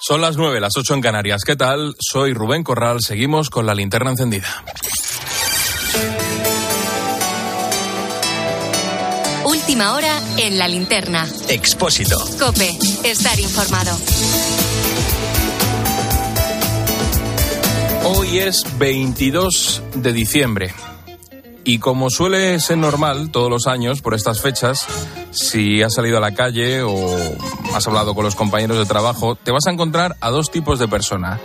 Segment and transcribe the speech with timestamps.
[0.00, 1.42] Son las nueve, las ocho en Canarias.
[1.44, 1.96] ¿Qué tal?
[1.98, 3.00] Soy Rubén Corral.
[3.00, 4.46] Seguimos con la linterna encendida.
[9.44, 11.26] Última hora en la linterna.
[11.48, 12.16] Expósito.
[12.38, 12.78] Cope.
[13.02, 13.98] Estar informado.
[18.04, 20.74] Hoy es 22 de diciembre.
[21.64, 24.86] Y como suele ser normal todos los años por estas fechas,
[25.30, 27.16] si has salido a la calle o
[27.74, 30.88] has hablado con los compañeros de trabajo, te vas a encontrar a dos tipos de
[30.88, 31.40] personas.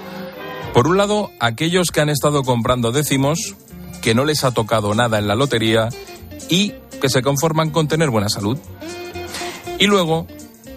[0.73, 3.55] Por un lado, aquellos que han estado comprando décimos,
[4.01, 5.89] que no les ha tocado nada en la lotería
[6.49, 8.57] y que se conforman con tener buena salud.
[9.79, 10.27] Y luego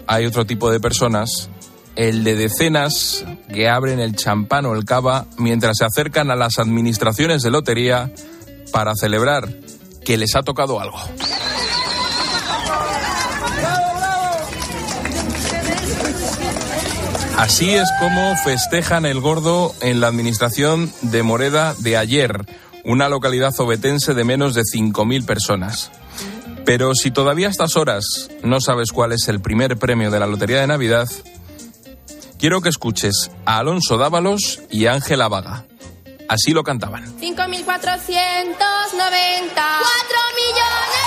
[0.05, 1.49] hay otro tipo de personas,
[1.95, 6.59] el de decenas que abren el champán o el cava mientras se acercan a las
[6.59, 8.11] administraciones de lotería
[8.71, 9.49] para celebrar
[10.05, 10.99] que les ha tocado algo.
[17.37, 22.45] Así es como festejan el gordo en la administración de Moreda de ayer,
[22.83, 25.91] una localidad obetense de menos de 5.000 personas.
[26.65, 30.25] Pero si todavía a estas horas no sabes cuál es el primer premio de la
[30.25, 31.07] Lotería de Navidad,
[32.39, 35.65] quiero que escuches a Alonso Dávalos y Ángela Vaga.
[36.27, 37.05] Así lo cantaban.
[37.19, 37.37] 5.490.
[37.45, 37.67] 4
[40.35, 41.06] millones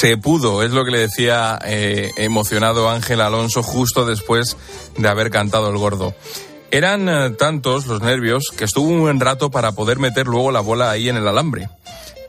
[0.00, 4.56] Se pudo, es lo que le decía eh, emocionado Ángel Alonso justo después
[4.96, 6.14] de haber cantado el gordo.
[6.70, 10.60] Eran eh, tantos los nervios que estuvo un buen rato para poder meter luego la
[10.60, 11.68] bola ahí en el alambre.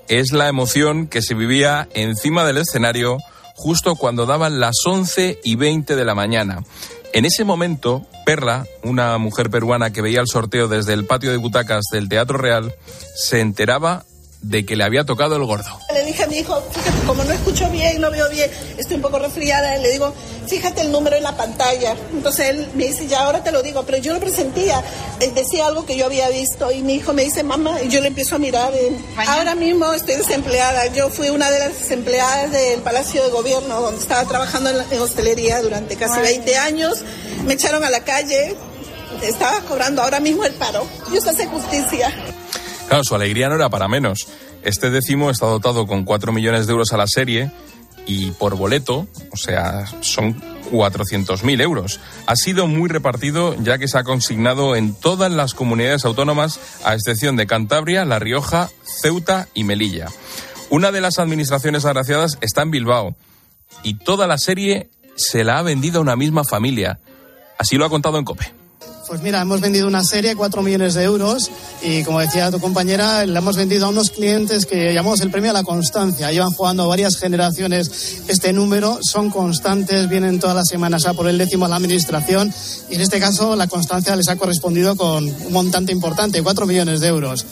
[0.09, 3.19] Es la emoción que se vivía encima del escenario
[3.55, 6.66] justo cuando daban las 11 y 20 de la mañana.
[7.13, 11.38] En ese momento, Perla, una mujer peruana que veía el sorteo desde el patio de
[11.38, 12.75] butacas del Teatro Real,
[13.16, 14.03] se enteraba
[14.41, 15.69] de que le había tocado el gordo.
[15.94, 19.02] Le dije a mi hijo, fíjate, como no escucho bien, no veo bien, estoy un
[19.03, 20.13] poco resfriada, le digo,
[20.47, 21.96] fíjate el número en la pantalla.
[22.12, 24.84] Entonces él me dice, ya ahora te lo digo, pero yo lo presentía,
[25.19, 28.02] él decía algo que yo había visto y mi hijo me dice, mamá, y yo
[28.02, 28.74] le empiezo a mirar.
[28.74, 28.97] eh,
[29.28, 34.02] ahora mismo estoy desempleada, yo fui una de las desempleadas del Palacio de Gobierno, donde
[34.02, 37.03] estaba trabajando en, la- en hostelería durante casi 20 años,
[37.46, 38.56] me echaron a la calle,
[39.22, 40.88] estaba cobrando ahora mismo el paro.
[41.12, 42.12] Dios hace justicia.
[42.91, 44.28] Claro, su alegría no era para menos.
[44.63, 47.50] Este décimo está dotado con 4 millones de euros a la serie
[48.06, 50.35] y por boleto, o sea, son
[50.69, 52.02] 400.000 euros.
[52.25, 56.94] Ha sido muy repartido ya que se ha consignado en todas las comunidades autónomas, a
[56.94, 58.69] excepción de Cantabria, La Rioja,
[59.02, 60.09] Ceuta y Melilla.
[60.69, 63.16] Una de las administraciones agraciadas está en Bilbao
[63.84, 67.00] y toda la serie se la ha vendido a una misma familia.
[67.58, 68.60] Así lo ha contado en COPE.
[69.11, 71.51] Pues mira, hemos vendido una serie, 4 millones de euros,
[71.81, 75.51] y como decía tu compañera, la hemos vendido a unos clientes que llamamos el premio
[75.51, 76.31] a la constancia.
[76.31, 81.38] Llevan jugando varias generaciones este número, son constantes, vienen todas las semanas a por el
[81.38, 82.53] décimo a la administración,
[82.89, 87.01] y en este caso la constancia les ha correspondido con un montante importante, 4 millones
[87.01, 87.45] de euros.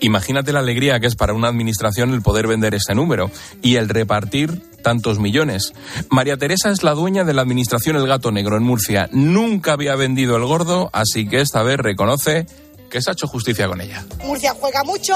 [0.00, 3.30] Imagínate la alegría que es para una administración el poder vender este número
[3.62, 5.72] y el repartir tantos millones.
[6.10, 9.08] María Teresa es la dueña de la administración El Gato Negro en Murcia.
[9.12, 12.46] Nunca había vendido el gordo, así que esta vez reconoce
[12.90, 14.04] que se ha hecho justicia con ella.
[14.24, 15.14] Murcia juega mucho,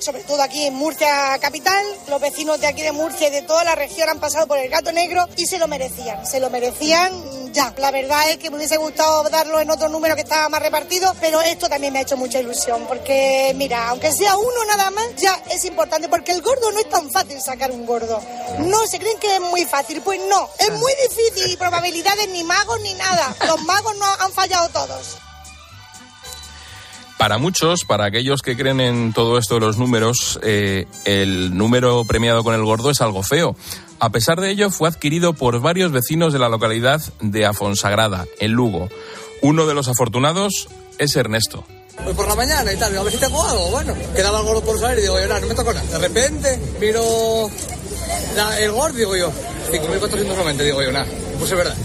[0.00, 1.84] sobre todo aquí en Murcia capital.
[2.08, 4.68] Los vecinos de aquí de Murcia y de toda la región han pasado por el
[4.70, 6.26] gato negro y se lo merecían.
[6.26, 7.12] Se lo merecían
[7.52, 7.72] ya.
[7.78, 11.14] La verdad es que me hubiese gustado darlo en otro número que estaba más repartido,
[11.20, 15.14] pero esto también me ha hecho mucha ilusión porque, mira, aunque sea uno nada más,
[15.16, 18.20] ya es importante porque el gordo no es tan fácil sacar un gordo.
[18.58, 20.00] No, se creen que es muy fácil.
[20.02, 23.34] Pues no, es muy difícil y probabilidades ni magos ni nada.
[23.46, 25.18] Los magos no han fallado todos.
[27.22, 32.04] Para muchos, para aquellos que creen en todo esto de los números, eh, el número
[32.04, 33.54] premiado con el gordo es algo feo.
[34.02, 38.50] A pesar de ello, fue adquirido por varios vecinos de la localidad de Afonsagrada, en
[38.50, 38.88] Lugo.
[39.42, 40.66] Uno de los afortunados
[40.98, 41.64] es Ernesto.
[42.02, 43.94] Pues por la mañana y tal, a ver si tengo algo, bueno.
[44.12, 45.86] Quedaba el gordo por salir y digo, yo, no, me tocó nada.
[45.86, 47.48] De repente miro
[48.34, 49.30] la- el gordo, digo yo,
[49.70, 51.76] 5.490, digo yo, nada, no puse verdad.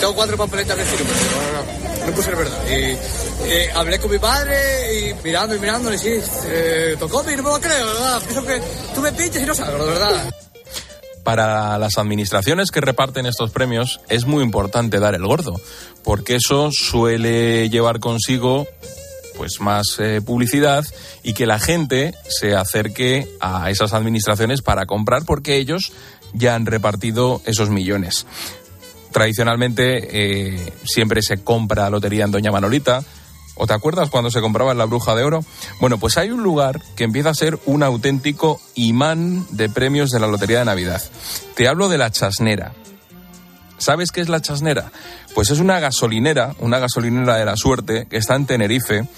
[0.00, 2.58] Tengo cuatro papeletas de digo, no, no, no, no puse verdad.
[2.70, 7.42] Y, hablé con mi padre y mirando y mirando, y sí, eh, tocó, y no
[7.42, 8.22] me lo creo, ¿verdad?
[8.22, 8.62] Pienso que
[8.94, 10.30] tú me pinches y no salgo, verdad.
[11.26, 15.60] Para las administraciones que reparten estos premios es muy importante dar el gordo,
[16.04, 18.64] porque eso suele llevar consigo
[19.36, 20.84] pues más eh, publicidad
[21.24, 25.92] y que la gente se acerque a esas administraciones para comprar porque ellos
[26.32, 28.24] ya han repartido esos millones.
[29.10, 33.02] Tradicionalmente eh, siempre se compra lotería en Doña Manolita.
[33.56, 35.44] ¿O te acuerdas cuando se compraba en la Bruja de Oro?
[35.80, 40.20] Bueno, pues hay un lugar que empieza a ser un auténtico imán de premios de
[40.20, 41.02] la Lotería de Navidad.
[41.54, 42.74] Te hablo de la Chasnera.
[43.78, 44.92] ¿Sabes qué es la Chasnera?
[45.34, 49.08] Pues es una gasolinera, una gasolinera de la suerte, que está en Tenerife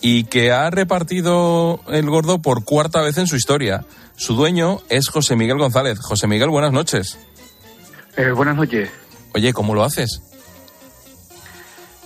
[0.00, 3.84] y que ha repartido el gordo por cuarta vez en su historia.
[4.16, 5.98] Su dueño es José Miguel González.
[6.00, 7.18] José Miguel, buenas noches.
[8.16, 8.90] Eh, buenas noches.
[9.34, 10.22] Oye, ¿cómo lo haces?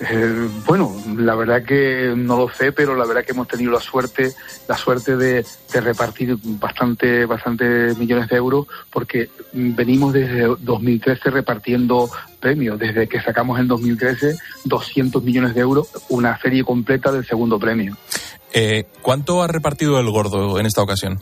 [0.01, 3.81] Eh, bueno, la verdad que no lo sé, pero la verdad que hemos tenido la
[3.81, 4.33] suerte,
[4.69, 12.09] la suerte de, repartir bastante, bastante millones de euros, porque venimos desde 2013 repartiendo
[12.39, 12.79] premios.
[12.79, 17.97] Desde que sacamos en 2013 200 millones de euros, una serie completa del segundo premio.
[18.53, 21.21] Eh, ¿Cuánto ha repartido el gordo en esta ocasión?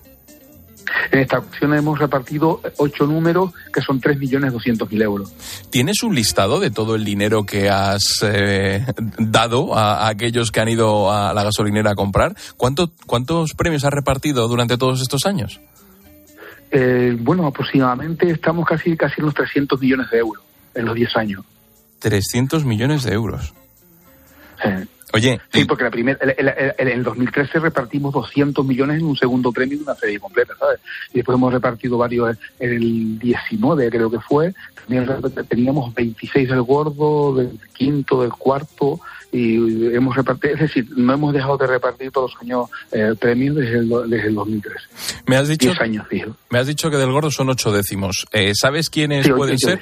[1.11, 5.33] En esta ocasión hemos repartido ocho números que son 3.200.000 euros.
[5.71, 8.85] ¿Tienes un listado de todo el dinero que has eh,
[9.19, 12.35] dado a, a, aquellos que han ido a la gasolinera a comprar?
[12.57, 15.61] ¿Cuánto, ¿Cuántos premios has repartido durante todos estos años?
[16.71, 20.43] Eh, bueno, aproximadamente estamos casi, casi en los 300 millones de euros
[20.75, 21.45] en los 10 años.
[22.01, 23.55] 300 millones de euros.
[24.63, 24.71] Sí.
[25.13, 25.41] Oye.
[25.53, 29.85] Sí, porque la primera, en el 2013 repartimos 200 millones en un segundo premio de
[29.85, 30.81] una serie completa, ¿sabes?
[31.13, 34.55] Y después hemos repartido varios en el 19, creo que fue.
[34.87, 35.07] También
[35.49, 39.01] teníamos 26 del gordo, del quinto, del cuarto,
[39.33, 43.57] y hemos repartido, es decir, no hemos dejado de repartir todos los años eh, premios
[43.57, 44.79] desde el, desde el 2013.
[45.27, 45.69] Me has dicho.
[45.69, 46.37] 10 años, fijo.
[46.51, 48.27] Me has dicho que del gordo son ocho décimos.
[48.33, 49.81] Eh, ¿Sabes quiénes sí, pueden ser?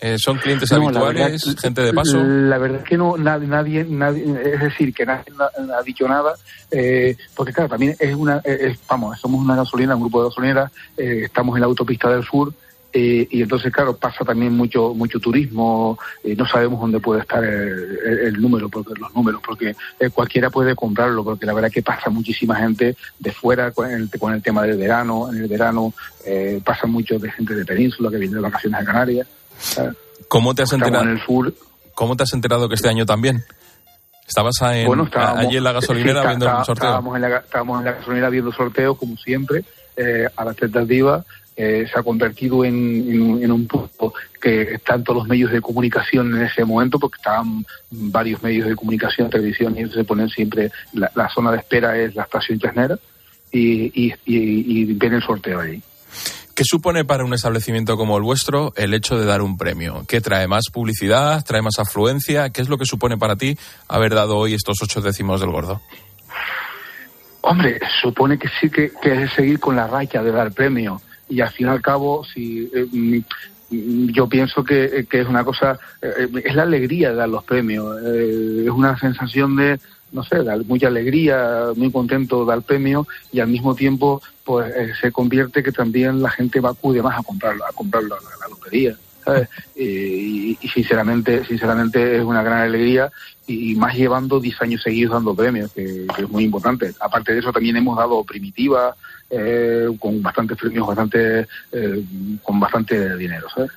[0.00, 2.22] Eh, ¿Son clientes no, habituales, verdad, gente de paso?
[2.22, 5.32] La verdad es que no, nadie, nadie, nadie es decir, que nadie
[5.74, 6.34] ha dicho nada,
[6.70, 10.70] eh, porque claro, también es una, es, vamos, somos una gasolina, un grupo de gasolineras,
[10.98, 12.52] eh, estamos en la autopista del sur,
[12.98, 17.98] eh, y entonces, claro, pasa también mucho mucho turismo, no sabemos dónde puede estar el,
[18.06, 21.74] el, el, número, porque los números, porque eh, cualquiera puede comprarlo, porque la verdad es
[21.74, 25.46] que pasa muchísima gente de fuera con el, con el tema del verano, en el
[25.48, 25.92] verano
[26.24, 29.26] eh, pasa mucho de gente de península que viene de vacaciones a Canarias.
[30.28, 31.04] ¿Cómo te has enterado?
[31.04, 31.54] En el sur.
[31.94, 33.44] ¿Cómo te has enterado que este año también?
[34.26, 36.88] ¿Estabas en, bueno, allí en la gasolinera sí, viendo el sorteo?
[36.88, 39.64] Estábamos en, la, estábamos en la gasolinera viendo sorteos, como siempre,
[39.96, 41.24] eh, a las tentativas.
[41.56, 44.12] Eh, se ha convertido en, en, en, un punto
[44.42, 48.76] que están todos los medios de comunicación en ese momento, porque estaban varios medios de
[48.76, 52.98] comunicación, televisión, y se ponen siempre, la, la zona de espera es la estación Chasnera,
[53.50, 55.82] y, y, y, y viene el sorteo ahí.
[56.56, 60.06] ¿Qué supone para un establecimiento como el vuestro el hecho de dar un premio?
[60.08, 61.44] ¿Qué trae más publicidad?
[61.44, 62.48] ¿Trae más afluencia?
[62.48, 63.58] ¿Qué es lo que supone para ti
[63.88, 65.82] haber dado hoy estos ocho décimos del gordo?
[67.42, 71.02] Hombre, supone que sí que, es seguir con la raya de dar premio.
[71.28, 73.22] Y al fin y al cabo, si eh,
[73.68, 78.00] yo pienso que, que, es una cosa, eh, es la alegría de dar los premios.
[78.02, 79.78] Eh, es una sensación de,
[80.12, 84.92] no sé, de mucha alegría, muy contento dar premio y al mismo tiempo pues eh,
[85.00, 88.30] se convierte que también la gente va acude más a comprarlo, a comprar la, la,
[88.40, 88.96] la lotería.
[89.24, 89.48] ¿sabes?
[89.78, 93.10] Y, y, sinceramente, sinceramente es una gran alegría
[93.46, 96.94] y, más llevando 10 años seguidos dando premios, que, que, es muy importante.
[97.00, 98.96] Aparte de eso también hemos dado primitiva,
[99.28, 102.04] eh, con bastantes premios, bastante, eh,
[102.42, 103.70] con bastante dinero, ¿sabes?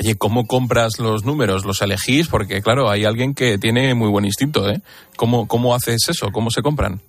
[0.00, 1.64] Oye, ¿cómo compras los números?
[1.64, 2.28] ¿Los elegís?
[2.28, 4.80] Porque, claro, hay alguien que tiene muy buen instinto, ¿eh?
[5.16, 6.30] ¿Cómo, cómo haces eso?
[6.32, 7.00] ¿Cómo se compran?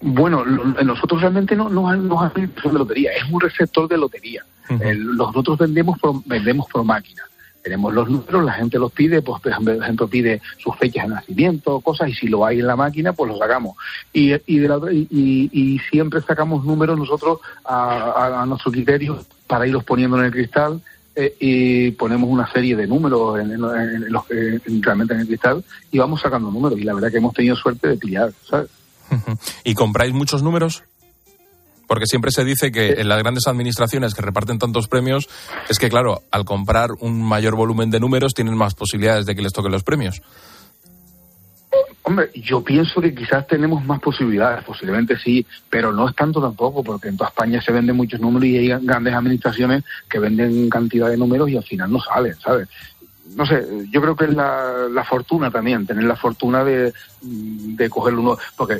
[0.00, 4.44] Bueno, nosotros realmente no nos no, no de lotería, es un receptor de lotería.
[4.68, 4.82] Uh -huh.
[4.82, 7.22] El, nosotros vendemos por, vendemos por máquina.
[7.62, 11.80] Tenemos los números, la gente los pide, pues por ejemplo pide sus fechas de nacimiento,
[11.80, 13.76] cosas, y si lo hay en la máquina, pues lo sacamos.
[14.12, 15.08] Y, y, de la, y,
[15.50, 19.18] y siempre sacamos números nosotros a, a, a nuestro criterio
[19.48, 20.80] para irlos poniendo en el cristal
[21.18, 25.26] eh, y ponemos una serie de números en, en, en los, en, realmente en el
[25.26, 28.68] cristal y vamos sacando números y la verdad que hemos tenido suerte de pillar, ¿sabes?
[29.64, 30.82] ¿Y compráis muchos números?
[31.86, 35.28] Porque siempre se dice que en las grandes administraciones que reparten tantos premios
[35.68, 39.42] es que, claro, al comprar un mayor volumen de números tienen más posibilidades de que
[39.42, 40.20] les toquen los premios.
[42.08, 46.84] Hombre, yo pienso que quizás tenemos más posibilidades, posiblemente sí, pero no es tanto tampoco,
[46.84, 51.10] porque en toda España se venden muchos números y hay grandes administraciones que venden cantidad
[51.10, 52.68] de números y al final no salen, ¿sabes?
[53.34, 57.90] No sé, yo creo que es la, la fortuna también, tener la fortuna de, de
[57.90, 58.78] cogerlo uno, porque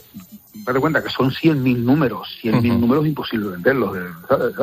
[0.64, 2.78] date cuenta que son 100.000 números, 100.000 uh -huh.
[2.78, 4.54] números imposible venderlos, ¿sabes?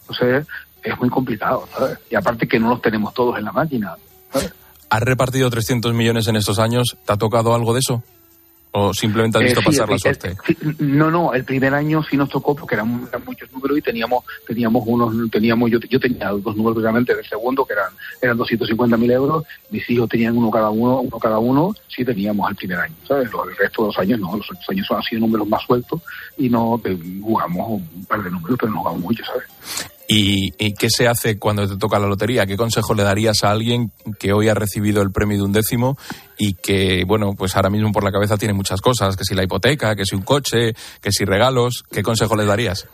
[0.00, 0.48] Entonces
[0.82, 1.96] es muy complicado, ¿sabes?
[2.10, 3.94] Y aparte que no los tenemos todos en la máquina,
[4.32, 4.52] ¿sabes?
[4.90, 6.96] ¿Has repartido 300 millones en estos años?
[7.06, 8.02] ¿Te ha tocado algo de eso?
[8.72, 10.36] ¿O simplemente has Eh, visto sí, pasar el- la el- suerte?
[10.78, 14.24] no, no, el primer año sí nos tocó porque eran, eran muchos números y teníamos
[14.46, 17.92] teníamos unos, teníamos yo, yo tenía dos números precisamente del segundo que eran
[18.22, 22.56] eran 250.000 euros, mis hijos tenían uno cada uno, uno cada uno, sí teníamos el
[22.56, 23.28] primer año, ¿sabes?
[23.28, 26.00] El resto de los años no, los otros años han sido números más sueltos
[26.38, 29.44] y no eh, jugamos un par de números, pero no jugamos mucho, ¿sabes?
[30.12, 32.44] ¿Y, qué se hace cuando te toca la lotería?
[32.44, 35.96] ¿Qué consejo le darías a alguien que hoy ha recibido el premio de un décimo
[36.36, 39.16] y que, bueno, pues ahora mismo por la cabeza tiene muchas cosas?
[39.16, 41.84] Que si la hipoteca, que si un coche, que si regalos.
[41.92, 42.88] ¿Qué consejo le darías?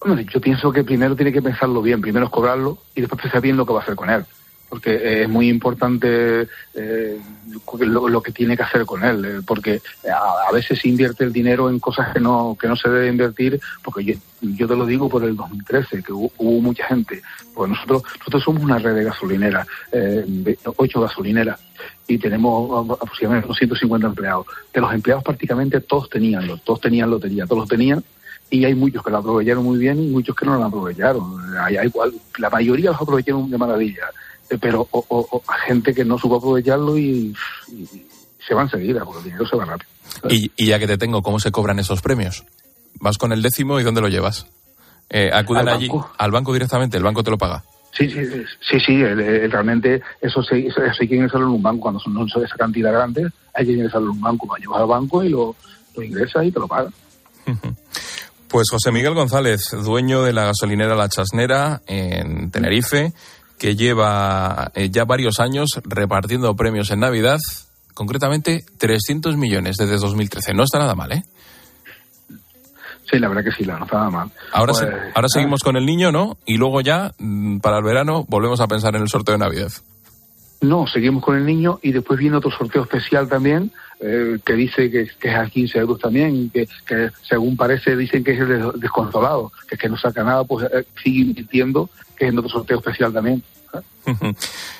[0.00, 3.40] Hombre, yo pienso que primero tiene que pensarlo bien, primero es cobrarlo y después pensar
[3.40, 4.24] bien lo que va a hacer con él.
[4.72, 7.20] Porque es muy importante eh,
[7.80, 11.68] lo, que tiene que hacer con él, eh, porque a, veces se invierte el dinero
[11.68, 15.24] en cosas que no que no se debe invertir, porque yo, te lo digo por
[15.24, 17.20] el 2013, que hubo, hubo mucha gente,
[17.54, 21.60] pues nosotros nosotros somos una red de gasolineras, eh, ocho gasolineras,
[22.08, 24.46] y tenemos aproximadamente 250 empleados.
[24.72, 28.02] De los empleados prácticamente todos tenían, todos tenían lotería, todos lo tenían,
[28.48, 31.56] y hay muchos que la aprovecharon muy bien y muchos que no la aprovecharon.
[31.58, 31.92] Hay, hay-
[32.38, 34.04] la mayoría los aprovecharon de maravilla,
[34.58, 37.34] pero o, o- o a gente que no supo aprovecharlo y,
[37.68, 37.86] y
[38.46, 39.88] se va enseguida, porque el dinero se va rápido.
[40.28, 42.44] Y, y ya que te tengo, ¿cómo se cobran esos premios?
[43.00, 44.46] ¿Vas con el décimo y dónde lo llevas?
[45.10, 46.10] Eh, ¿Acuden Al allí banco.
[46.18, 46.96] al banco directamente?
[46.96, 47.62] ¿El banco te lo paga?
[47.96, 51.46] Sí, sí, sí, sí, sí, el- el- realmente eso, se, eso, eso hay que ingresarlo
[51.48, 51.82] en un banco.
[51.82, 54.46] Cuando son, no son esa cantidad grande, hay que ingresarlo en un banco.
[54.46, 55.54] Lo llevas al banco y lo,
[55.96, 56.92] lo ingresas y te lo pagan.
[58.48, 63.14] Pues José Miguel González, dueño de la gasolinera La Chasnera en Tenerife,
[63.62, 67.38] que lleva eh, ya varios años repartiendo premios en Navidad,
[67.94, 70.52] concretamente 300 millones desde 2013.
[70.52, 71.22] No está nada mal, ¿eh?
[73.08, 74.30] Sí, la verdad que sí, la no está nada mal.
[74.52, 76.38] Ahora, Pues, se- ahora seguimos con el niño, ¿no?
[76.44, 79.70] Y luego ya, mm, para el verano, volvemos a pensar en el sorteo de Navidad.
[80.62, 84.90] No, seguimos con el niño y después viene otro sorteo especial también eh, que dice
[84.90, 88.40] que, que es a 15 euros también y que, que según parece dicen que es
[88.40, 91.88] el des- desconsolado, que es que no saca nada, pues eh, sigue invirtiendo
[92.26, 93.42] en otro sorteo especial también.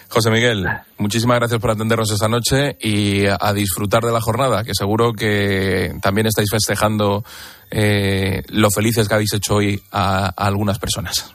[0.09, 0.67] José Miguel,
[0.99, 5.95] muchísimas gracias por atendernos esta noche y a, disfrutar de la jornada, que seguro que
[6.03, 7.25] también estáis festejando
[7.71, 11.33] eh, lo felices que habéis hecho hoy a, a algunas personas.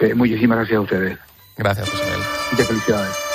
[0.00, 1.18] Eh, muchísimas gracias a ustedes.
[1.56, 2.20] Gracias, José Miguel.
[2.50, 3.27] Muchas felicidades.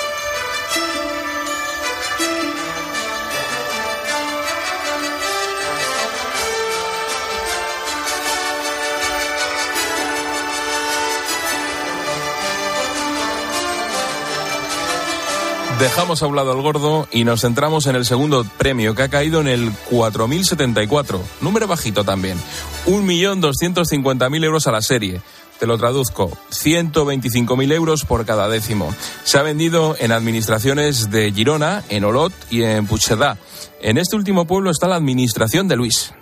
[15.78, 19.08] Dejamos a un lado al gordo y nos centramos en el segundo premio que ha
[19.08, 21.20] caído en el 4.074.
[21.40, 22.38] Número bajito también.
[22.86, 25.20] 1.250.000 euros a la serie.
[25.58, 26.30] Te lo traduzco.
[26.50, 28.94] 125.000 euros por cada décimo.
[29.24, 33.36] Se ha vendido en administraciones de Girona, en Olot y en Puigcerdá.
[33.82, 36.14] En este último pueblo está la administración de Luis.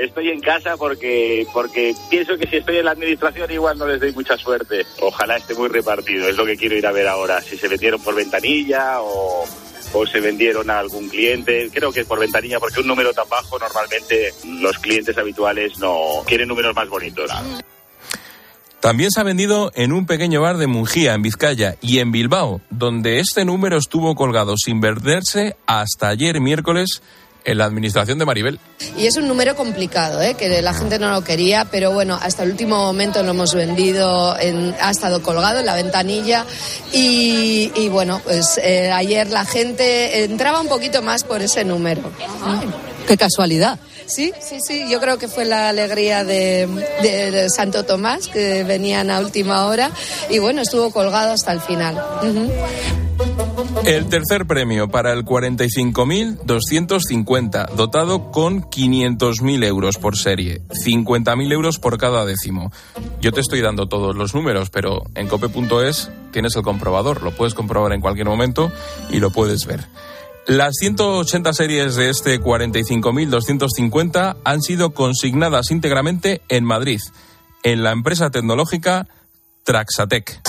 [0.00, 4.00] Estoy en casa porque, porque pienso que si estoy en la administración igual no les
[4.00, 4.86] doy mucha suerte.
[5.02, 7.42] Ojalá esté muy repartido, es lo que quiero ir a ver ahora.
[7.42, 9.44] Si se vendieron por ventanilla o,
[9.92, 11.68] o se vendieron a algún cliente.
[11.70, 16.48] Creo que por ventanilla, porque un número tan bajo normalmente los clientes habituales no quieren
[16.48, 17.30] números más bonitos.
[18.80, 22.62] También se ha vendido en un pequeño bar de Mungía, en Vizcaya, y en Bilbao,
[22.70, 27.02] donde este número estuvo colgado sin venderse hasta ayer miércoles
[27.44, 28.58] en la administración de Maribel.
[28.96, 30.34] Y es un número complicado, ¿eh?
[30.34, 34.38] que la gente no lo quería, pero bueno, hasta el último momento lo hemos vendido,
[34.38, 36.44] en- ha estado colgado en la ventanilla
[36.92, 42.02] y, y bueno, pues eh, ayer la gente entraba un poquito más por ese número.
[43.06, 43.78] Qué casualidad.
[44.06, 46.66] Sí, sí, sí, yo creo que fue la alegría de,
[47.00, 49.90] de- de Santo Tomás, que venían a última hora
[50.28, 51.94] y bueno, estuvo colgado hasta el final.
[52.22, 52.50] Ujú.
[53.86, 61.98] El tercer premio para el 45.250, dotado con 500.000 euros por serie, 50.000 euros por
[61.98, 62.72] cada décimo.
[63.20, 67.52] Yo te estoy dando todos los números, pero en cope.es tienes el comprobador, lo puedes
[67.54, 68.72] comprobar en cualquier momento
[69.10, 69.86] y lo puedes ver.
[70.46, 77.00] Las 180 series de este 45.250 han sido consignadas íntegramente en Madrid,
[77.62, 79.06] en la empresa tecnológica
[79.64, 80.40] Traxatec.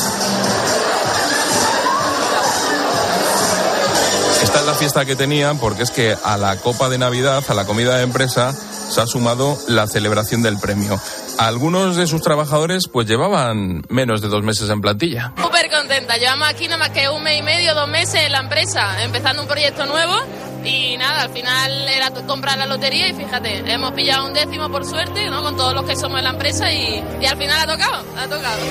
[4.72, 7.98] La fiesta que tenían porque es que a la copa de Navidad, a la comida
[7.98, 10.98] de empresa, se ha sumado la celebración del premio.
[11.38, 15.34] Algunos de sus trabajadores pues llevaban menos de dos meses en plantilla.
[15.36, 16.16] Súper contenta.
[16.16, 19.42] Llevamos aquí nada más que un mes y medio, dos meses en la empresa, empezando
[19.42, 20.16] un proyecto nuevo.
[20.64, 24.86] Y nada, al final era comprar la lotería y fíjate, hemos pillado un décimo por
[24.86, 25.44] suerte, ¿no?
[25.44, 28.24] Con todos los que somos en la empresa y, y al final ha tocado, ha
[28.24, 28.62] tocado.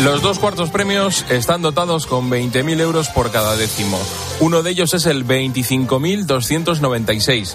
[0.00, 4.00] Los dos cuartos premios están dotados con 20.000 euros por cada décimo.
[4.40, 7.54] Uno de ellos es el 25.296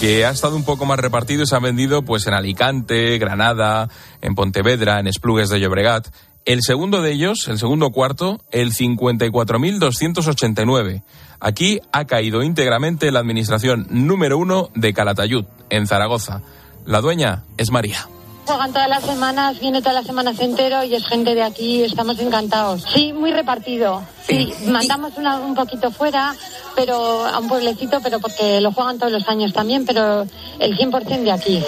[0.00, 3.88] que ha estado un poco más repartido y se ha vendido pues en Alicante, Granada,
[4.20, 6.08] en Pontevedra, en Esplugues de Llobregat.
[6.44, 11.02] El segundo de ellos, el segundo cuarto, el 54.289.
[11.40, 16.42] Aquí ha caído íntegramente la administración número uno de Calatayud, en Zaragoza.
[16.84, 18.06] La dueña es María.
[18.46, 22.18] Juegan todas las semanas, viene todas las semanas entero y es gente de aquí, estamos
[22.20, 22.84] encantados.
[22.94, 24.02] Sí, muy repartido.
[24.26, 26.32] Sí, mandamos un poquito fuera,
[26.76, 30.26] pero a un pueblecito, pero porque lo juegan todos los años también, pero
[30.60, 31.64] el 100% de aquí.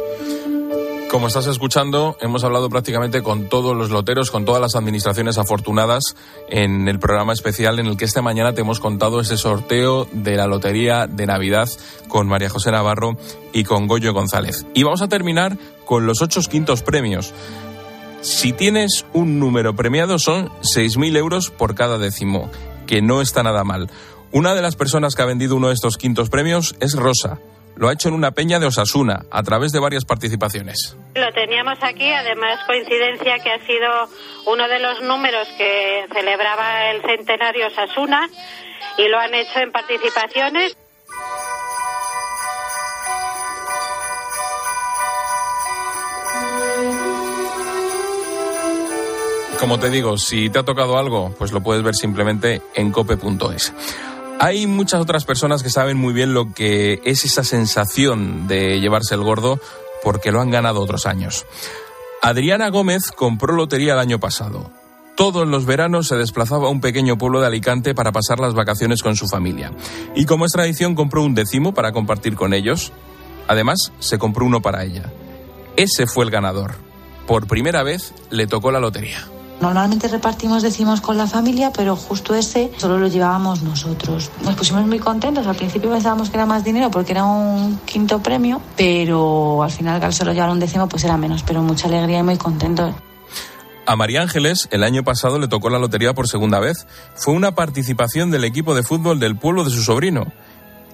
[1.11, 6.15] Como estás escuchando, hemos hablado prácticamente con todos los loteros, con todas las administraciones afortunadas
[6.50, 10.37] en el programa especial en el que esta mañana te hemos contado ese sorteo de
[10.37, 11.67] la Lotería de Navidad
[12.09, 13.17] con María José Navarro
[13.55, 14.67] y con Goyo González.
[14.75, 17.33] Y vamos a terminar con los ocho quintos premios.
[18.21, 22.50] Si tienes un número premiado son 6.000 euros por cada décimo,
[22.87, 23.91] que no está nada mal.
[24.31, 27.41] Una de las personas que ha vendido uno de estos quintos premios es Rosa
[27.78, 30.97] lo ha hecho en una peña de Osasuna, a través de varias participaciones.
[31.14, 34.08] Lo teníamos aquí, además coincidencia que ha sido
[34.47, 38.28] uno de los números que celebraba el centenario Osasuna
[38.99, 40.76] y lo han hecho en participaciones.
[49.61, 53.73] Como te digo, si te ha tocado algo, pues lo puedes ver simplemente en cope.es.
[54.40, 59.16] Hay muchas otras personas que saben muy bien lo que es esa sensación de llevarse
[59.16, 59.59] el gordo
[60.04, 61.45] porque lo han ganado otros años.
[62.23, 64.71] Adriana Gómez compró lotería el año pasado.
[65.16, 69.02] Todos los veranos se desplazaba a un pequeño pueblo de Alicante para pasar las vacaciones
[69.02, 69.73] con su familia.
[70.14, 72.92] Y como es tradición, compró un décimo para compartir con ellos.
[73.49, 75.12] Además, se compró uno para ella.
[75.76, 76.76] Ese fue el ganador.
[77.26, 79.26] Por primera vez le tocó la lotería.
[79.61, 84.31] Normalmente repartimos decimos con la familia, pero justo ese solo lo llevábamos nosotros.
[84.45, 85.47] Nos pusimos muy contentos.
[85.47, 90.03] Al principio pensábamos que era más dinero porque era un quinto premio, pero al final
[90.03, 92.94] al solo llevar un décimo pues era menos, pero mucha alegría y muy contentos.
[93.85, 96.87] A María Ángeles el año pasado le tocó la lotería por segunda vez.
[97.16, 100.31] Fue una participación del equipo de fútbol del pueblo de su sobrino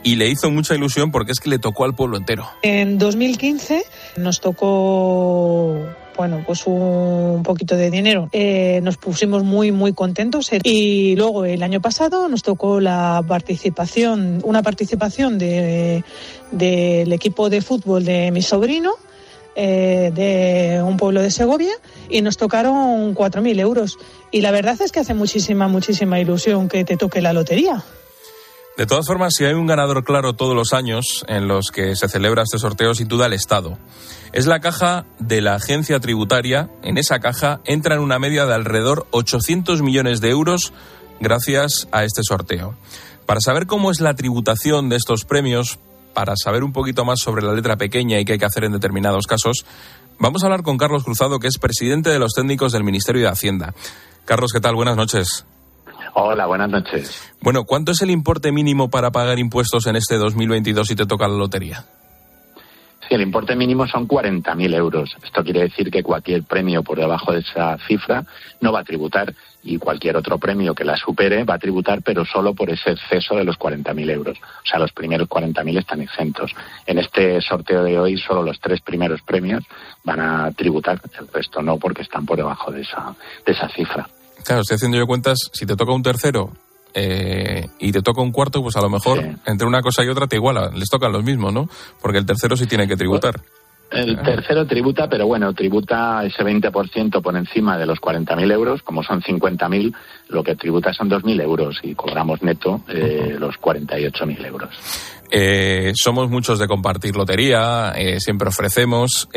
[0.04, 2.46] y le hizo mucha ilusión porque es que le tocó al pueblo entero.
[2.62, 3.84] En 2015
[4.16, 5.76] nos tocó
[6.16, 8.28] bueno, pues un poquito de dinero.
[8.32, 14.40] Eh, nos pusimos muy, muy contentos y luego el año pasado nos tocó la participación,
[14.44, 16.04] una participación de,
[16.50, 18.92] del equipo de fútbol de mi sobrino.
[19.56, 21.70] Eh, de un pueblo de Segovia
[22.08, 23.98] y nos tocaron 4.000 euros.
[24.32, 27.84] Y la verdad es que hace muchísima, muchísima ilusión que te toque la lotería.
[28.76, 32.08] De todas formas, si hay un ganador claro todos los años en los que se
[32.08, 33.78] celebra este sorteo, sin duda el Estado.
[34.32, 36.68] Es la caja de la agencia tributaria.
[36.82, 40.72] En esa caja entran una media de alrededor 800 millones de euros
[41.20, 42.74] gracias a este sorteo.
[43.26, 45.78] Para saber cómo es la tributación de estos premios,
[46.12, 48.72] para saber un poquito más sobre la letra pequeña y qué hay que hacer en
[48.72, 49.64] determinados casos,
[50.18, 53.28] vamos a hablar con Carlos Cruzado, que es presidente de los técnicos del Ministerio de
[53.28, 53.72] Hacienda.
[54.24, 54.74] Carlos, ¿qué tal?
[54.74, 55.46] Buenas noches.
[56.16, 57.34] Hola, buenas noches.
[57.40, 61.26] Bueno, ¿cuánto es el importe mínimo para pagar impuestos en este 2022 si te toca
[61.26, 61.84] la lotería?
[63.00, 65.16] Sí, el importe mínimo son 40.000 euros.
[65.24, 68.24] Esto quiere decir que cualquier premio por debajo de esa cifra
[68.60, 72.24] no va a tributar y cualquier otro premio que la supere va a tributar, pero
[72.24, 74.38] solo por ese exceso de los 40.000 euros.
[74.38, 76.54] O sea, los primeros 40.000 están exentos.
[76.86, 79.64] En este sorteo de hoy, solo los tres primeros premios
[80.04, 84.08] van a tributar, el resto no, porque están por debajo de esa, de esa cifra.
[84.44, 86.50] Claro, estoy haciendo yo cuentas, si te toca un tercero
[86.94, 90.26] eh, y te toca un cuarto, pues a lo mejor entre una cosa y otra
[90.26, 91.68] te iguala, les tocan los mismos, ¿no?
[92.00, 93.40] Porque el tercero sí tiene que tributar.
[93.90, 99.04] El tercero tributa, pero bueno, tributa ese 20% por encima de los 40.000 euros, como
[99.04, 99.94] son 50.000,
[100.28, 104.70] lo que tributa son 2.000 euros y cobramos neto eh, los 48.000 euros.
[105.30, 109.28] Eh, somos muchos de compartir lotería, eh, siempre ofrecemos.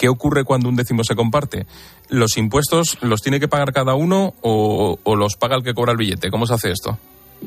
[0.00, 1.66] ¿Qué ocurre cuando un décimo se comparte?
[2.08, 5.98] ¿Los impuestos los tiene que pagar cada uno o, los paga el que cobra el
[5.98, 6.30] billete?
[6.30, 6.98] ¿Cómo se hace esto?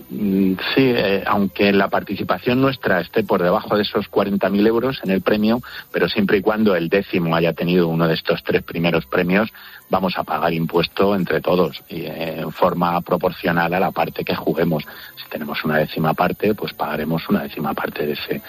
[0.10, 5.12] Mm, sí, eh, aunque la participación nuestra esté por debajo de esos 40.000 euros en
[5.12, 9.06] el premio, pero siempre y cuando el décimo haya tenido uno de estos tres primeros
[9.06, 9.50] premios,
[9.90, 14.84] vamos a pagar impuesto entre todos y en forma proporcional a la parte que juguemos.
[15.18, 18.42] Si tenemos una décima parte, pues pagaremos una décima parte de ese,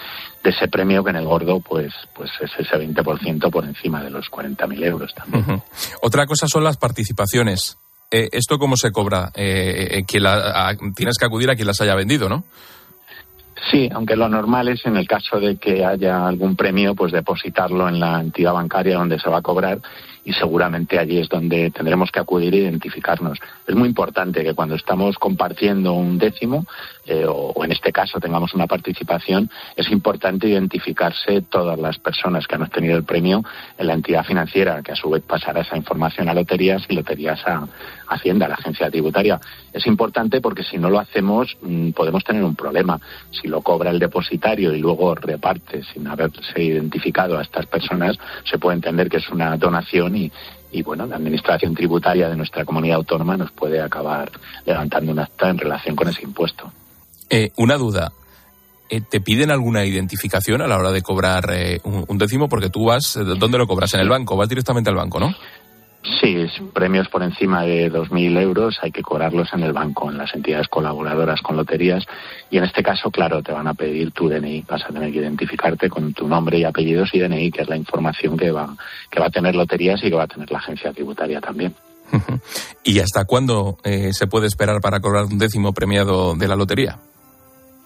[0.43, 4.09] de ese premio que en el gordo pues, pues es ese 20% por encima de
[4.09, 5.61] los 40.000 euros también.
[6.01, 7.77] Otra cosa son las participaciones.
[8.11, 9.31] Eh, ¿Esto cómo se cobra?
[9.35, 12.43] Eh, eh, que la, tienes que acudir a quien las haya vendido, ¿no?
[13.71, 17.89] Sí, aunque lo normal es en el caso de que haya algún premio, pues depositarlo
[17.89, 19.79] en la entidad bancaria donde se va a cobrar
[20.25, 23.39] y seguramente allí es donde tendremos que acudir e identificarnos.
[23.65, 26.65] Es muy importante que cuando estamos compartiendo un décimo,
[27.05, 32.47] eh, o, o, en este caso tengamos una participación, es importante identificarse todas las personas
[32.47, 33.43] que han obtenido el premio
[33.77, 37.45] en la entidad financiera, que a su vez pasará esa información a loterías y loterías
[37.45, 37.67] a
[38.07, 39.39] Hacienda, la agencia tributaria.
[39.73, 42.99] Es importante porque si no lo hacemos mmm, podemos tener un problema.
[43.31, 48.17] Si lo cobra el depositario y luego reparte sin haberse identificado a estas personas,
[48.49, 50.31] se puede entender que es una donación y,
[50.71, 54.31] y bueno, la administración tributaria de nuestra comunidad autónoma nos puede acabar
[54.65, 56.71] levantando un acta en relación con ese impuesto.
[57.29, 58.11] Eh, una duda.
[58.89, 62.47] Eh, ¿Te piden alguna identificación a la hora de cobrar eh, un, un, décimo?
[62.47, 63.93] Porque tú vas, ¿dónde lo cobras?
[63.95, 65.33] En el banco, vas directamente al banco, ¿no?
[66.21, 70.33] Sí, premios por encima de 2.000 euros hay que cobrarlos en el banco, en las
[70.35, 72.05] entidades colaboradoras con loterías.
[72.51, 74.65] Y en este caso, claro, te van a pedir tu DNI.
[74.67, 77.75] Vas a tener que identificarte con tu nombre y apellidos y DNI, que es la
[77.75, 78.75] información que va,
[79.09, 81.73] que va a tener loterías y que va a tener la agencia tributaria también.
[82.83, 86.99] ¿Y hasta cuándo eh, se puede esperar para cobrar un décimo premiado de la lotería?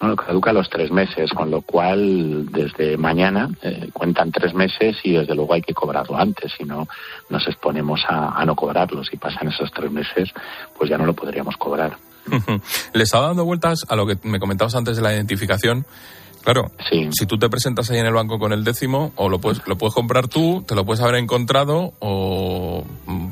[0.00, 5.12] Bueno, caduca los tres meses, con lo cual desde mañana eh, cuentan tres meses y
[5.12, 6.88] desde luego hay que cobrarlo antes, si no
[7.28, 9.04] nos exponemos a, a, no cobrarlo.
[9.04, 10.30] Si pasan esos tres meses,
[10.76, 11.98] pues ya no lo podríamos cobrar.
[12.94, 15.84] Le estaba dando vueltas a lo que me comentabas antes de la identificación.
[16.42, 17.08] Claro, sí.
[17.12, 19.76] si tú te presentas ahí en el banco con el décimo, o lo puedes, lo
[19.76, 22.84] puedes comprar tú, te lo puedes haber encontrado, o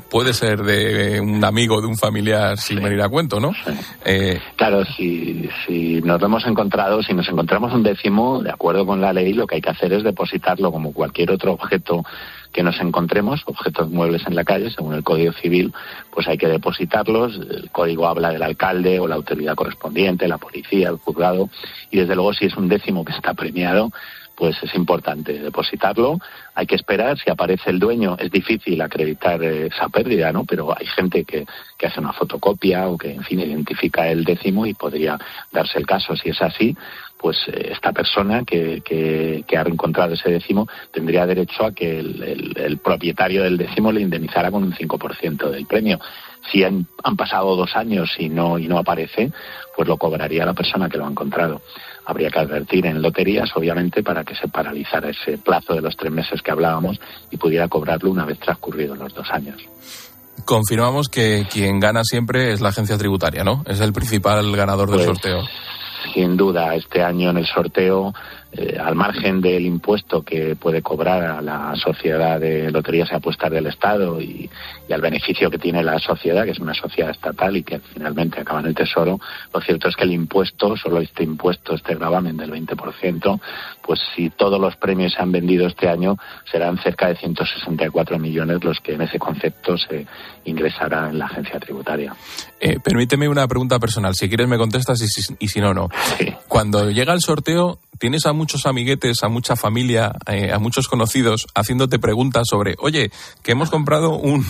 [0.09, 2.83] puede ser de un amigo, de un familiar, sin sí.
[2.83, 3.53] venir a cuento, ¿no?
[3.53, 3.71] Sí.
[4.05, 8.85] Eh, claro, si, si nos lo hemos encontrado, si nos encontramos un décimo, de acuerdo
[8.85, 12.03] con la ley, lo que hay que hacer es depositarlo como cualquier otro objeto
[12.51, 15.73] que nos encontremos, objetos muebles en la calle, según el Código Civil,
[16.11, 17.35] pues hay que depositarlos.
[17.35, 21.49] El código habla del alcalde o la autoridad correspondiente, la policía, el juzgado,
[21.91, 23.91] y desde luego si es un décimo que está premiado,
[24.39, 26.17] pues es importante depositarlo.
[26.55, 30.45] Hay que esperar, si aparece el dueño, es difícil acreditar esa pérdida, ¿no?
[30.45, 31.45] Pero hay gente que,
[31.77, 35.19] que hace una fotocopia o que, en fin, identifica el décimo y podría
[35.51, 36.15] darse el caso.
[36.15, 36.75] Si es así,
[37.19, 42.23] pues esta persona que, que, que, ha encontrado ese décimo tendría derecho a que el,
[42.23, 45.99] el, el propietario del décimo le indemnizara con un 5% del premio.
[46.49, 49.33] Si han, han, pasado dos años y no, y no aparece,
[49.75, 51.61] pues lo cobraría la persona que lo ha encontrado.
[52.05, 56.13] Habría que advertir en loterías, obviamente, para que se paralizara ese plazo de los tres
[56.13, 59.61] meses que hablábamos y pudiera cobrarlo una vez transcurridos los dos años.
[60.45, 63.63] Confirmamos que quien gana siempre es la agencia tributaria, ¿no?
[63.67, 65.41] Es el principal ganador del pues, sorteo
[66.13, 68.13] sin duda este año en el sorteo,
[68.51, 73.51] eh, al margen del impuesto que puede cobrar a la sociedad de loterías y apuestas
[73.51, 74.49] del Estado y,
[74.91, 78.59] al beneficio que tiene la sociedad, que es una sociedad estatal y que finalmente acaba
[78.61, 79.19] en el Tesoro,
[79.53, 83.39] lo cierto es que el impuesto, solo este impuesto, este gravamen del 20%,
[83.83, 86.17] pues si todos los premios se han vendido este año,
[86.51, 90.07] serán cerca de 164 millones los que en ese concepto se
[90.45, 92.15] ingresará en la agencia tributaria.
[92.59, 94.99] Eh, permíteme una pregunta personal, si quieres me contestas
[95.39, 95.88] y si no, no.
[96.17, 96.33] Sí.
[96.47, 101.47] Cuando llega el sorteo, ¿tienes a muchos amiguetes, a mucha familia, eh, a muchos conocidos
[101.53, 103.11] haciéndote preguntas sobre, oye,
[103.43, 104.43] que hemos comprado un,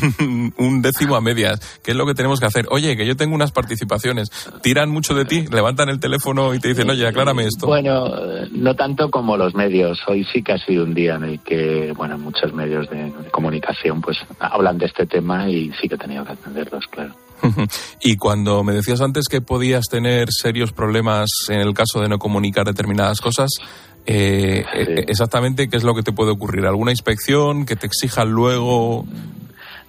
[0.58, 2.68] un, décimo a medias, ¿qué es lo que tenemos que hacer?
[2.70, 4.30] Oye, que yo tengo unas participaciones,
[4.62, 5.46] ¿tiran mucho de ti?
[5.48, 7.68] ¿Levantan el teléfono y te dicen, oye, aclárame esto?
[7.68, 8.10] Bueno,
[8.52, 10.00] no tanto como los medios.
[10.08, 13.30] Hoy sí que ha sido un día en el que, bueno, muchos medios de, de
[13.32, 17.14] comunicación pues hablan de este tema y sí que he tenido que atenderlos, claro.
[18.02, 22.20] Y cuando me decías antes que podías tener serios problemas en el caso de no
[22.20, 23.50] comunicar determinadas cosas,
[24.06, 25.04] eh, sí.
[25.08, 26.66] exactamente qué es lo que te puede ocurrir?
[26.66, 29.06] ¿Alguna inspección que te exijan luego?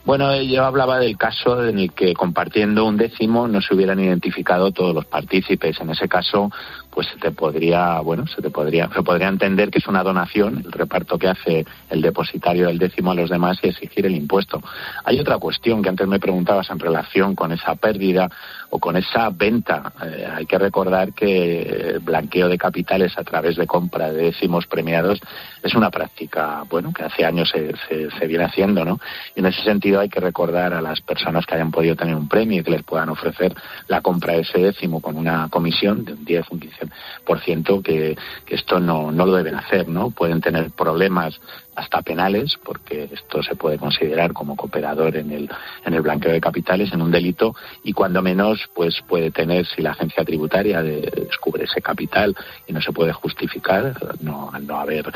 [0.05, 4.73] Bueno, yo hablaba del caso en el que compartiendo un décimo no se hubieran identificado
[4.73, 5.79] todos los partícipes.
[5.81, 6.51] En ese caso,
[6.90, 10.62] pues se te podría, bueno, se te podría, se podría entender que es una donación,
[10.64, 14.61] el reparto que hace el depositario del décimo a los demás y exigir el impuesto.
[15.05, 18.29] Hay otra cuestión que antes me preguntabas en relación con esa pérdida
[18.70, 19.92] o con esa venta.
[20.05, 24.66] Eh, hay que recordar que el blanqueo de capitales a través de compra de décimos
[24.66, 25.20] premiados
[25.62, 28.99] es una práctica, bueno, que hace años se, se, se viene haciendo, ¿no?
[29.35, 32.29] Y en ese sentido hay que recordar a las personas que hayan podido tener un
[32.29, 33.55] premio y que les puedan ofrecer
[33.88, 36.61] la compra de ese décimo con una comisión de un 10, un
[37.27, 40.11] 15%, que, que esto no, no lo deben hacer, ¿no?
[40.11, 41.40] Pueden tener problemas
[41.81, 45.51] hasta penales, porque esto se puede considerar como cooperador en el,
[45.85, 49.81] en el blanqueo de capitales, en un delito, y cuando menos, pues puede tener, si
[49.81, 54.79] la agencia tributaria de, descubre ese capital y no se puede justificar, no, al no
[54.79, 55.11] haber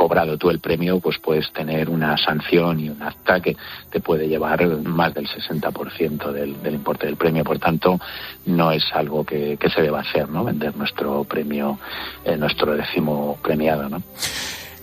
[0.00, 3.56] cobrado tú el premio, pues puedes tener una sanción y un acta que
[3.90, 7.44] te puede llevar más del 60% del, del importe del premio.
[7.44, 7.98] Por tanto,
[8.46, 10.44] no es algo que, que se deba hacer, ¿no?
[10.44, 11.78] Vender nuestro nuestro premio,
[12.24, 14.02] eh, nuestro décimo premiado, ¿no?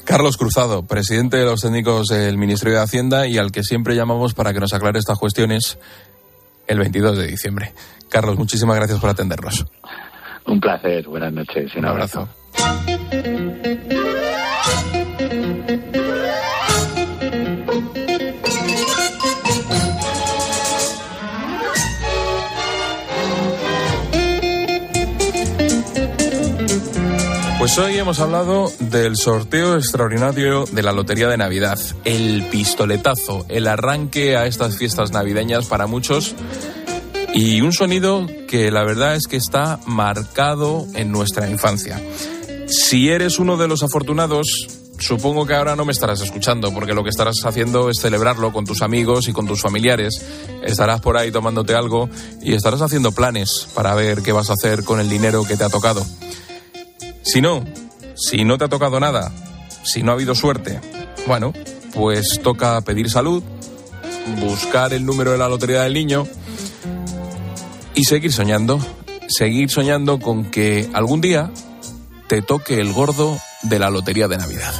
[0.05, 4.33] Carlos Cruzado, presidente de los técnicos del Ministerio de Hacienda y al que siempre llamamos
[4.33, 5.77] para que nos aclare estas cuestiones
[6.65, 7.73] el 22 de diciembre.
[8.09, 9.65] Carlos, muchísimas gracias por atendernos.
[10.45, 12.29] Un placer, buenas noches y un, abrazo.
[27.67, 33.67] Pues hoy hemos hablado del sorteo extraordinario de la Lotería de Navidad, el pistoletazo, el
[33.67, 36.33] arranque a estas fiestas navideñas para muchos
[37.33, 42.01] y un sonido que la verdad es que está marcado en nuestra infancia.
[42.67, 44.47] Si eres uno de los afortunados,
[44.97, 48.63] supongo que ahora no me estarás escuchando, porque lo que estarás haciendo es celebrarlo con
[48.63, 50.25] tus amigos y con tus familiares.
[50.63, 52.09] Estarás por ahí tomándote algo
[52.41, 55.65] y estarás haciendo planes para ver qué vas a hacer con el dinero que te
[55.65, 56.05] ha tocado.
[57.27, 57.61] Si no,
[58.15, 59.33] si no te ha tocado nada,
[59.83, 60.79] si no ha habido suerte,
[61.27, 61.51] bueno,
[61.93, 63.43] pues toca pedir salud,
[64.39, 66.25] buscar el número de la Lotería del Niño
[67.95, 68.79] y seguir soñando,
[69.27, 71.51] seguir soñando con que algún día
[72.27, 74.73] te toque el gordo de la Lotería de Navidad.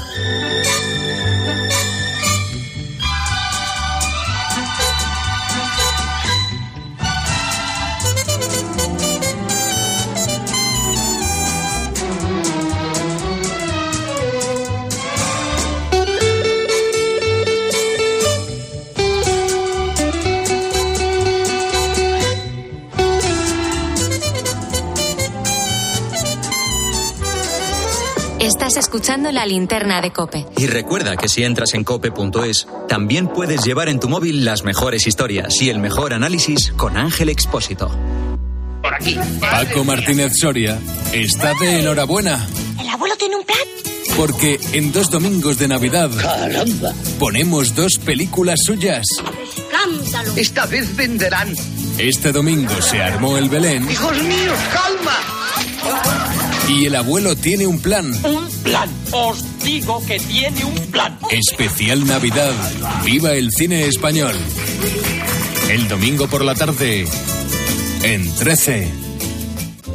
[29.08, 30.46] Escuchando la linterna de Cope.
[30.58, 35.08] Y recuerda que si entras en cope.es, también puedes llevar en tu móvil las mejores
[35.08, 37.89] historias y el mejor análisis con Ángel Expósito.
[38.82, 39.17] Por aquí.
[39.39, 40.78] Paco Martínez Soria
[41.13, 42.46] está de enhorabuena.
[42.82, 43.58] ¿El abuelo tiene un plan?
[44.17, 46.12] Porque en dos domingos de Navidad.
[46.22, 46.91] ¡Caramba!
[47.17, 49.06] Ponemos dos películas suyas.
[49.58, 50.34] ¡Escándalo!
[50.36, 51.56] Esta vez venderán.
[51.98, 53.89] Este domingo se armó el Belén.
[53.89, 55.77] ¡Hijos míos, calma!
[56.67, 58.06] Y el abuelo tiene un plan.
[58.25, 58.89] Un plan.
[59.12, 61.17] Os digo que tiene un plan.
[61.32, 62.53] Especial Navidad.
[63.06, 64.36] Viva el cine español.
[65.69, 67.08] El domingo por la tarde.
[68.03, 69.07] En 13.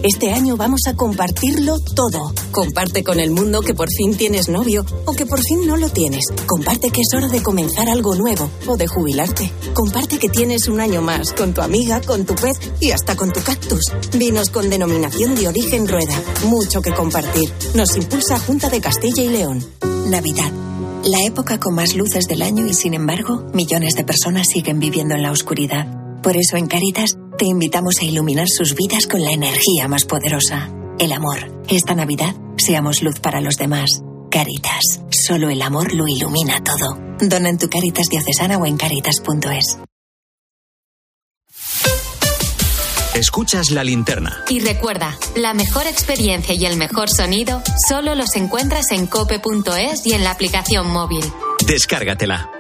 [0.03, 2.35] Este año vamos a compartirlo todo.
[2.51, 5.91] Comparte con el mundo que por fin tienes novio o que por fin no lo
[5.91, 6.25] tienes.
[6.45, 9.53] Comparte que es hora de comenzar algo nuevo o de jubilarte.
[9.75, 13.33] Comparte que tienes un año más con tu amiga, con tu pez y hasta con
[13.33, 13.93] tu cactus.
[14.17, 16.21] Vinos con denominación de origen rueda.
[16.47, 17.53] Mucho que compartir.
[17.77, 19.65] Nos impulsa Junta de Castilla y León.
[20.09, 20.51] Navidad.
[21.05, 25.15] La época con más luces del año y sin embargo, millones de personas siguen viviendo
[25.15, 25.87] en la oscuridad.
[26.23, 30.71] Por eso en Caritas te invitamos a iluminar sus vidas con la energía más poderosa,
[30.99, 31.63] el amor.
[31.69, 34.03] Esta Navidad, seamos luz para los demás.
[34.31, 36.99] Caritas, solo el amor lo ilumina todo.
[37.21, 39.79] Dona en tu Caritas diocesana o en caritas.es.
[43.15, 44.43] Escuchas la linterna.
[44.49, 50.15] Y recuerda, la mejor experiencia y el mejor sonido solo los encuentras en cope.es y
[50.15, 51.25] en la aplicación móvil.
[51.67, 52.51] Descárgatela.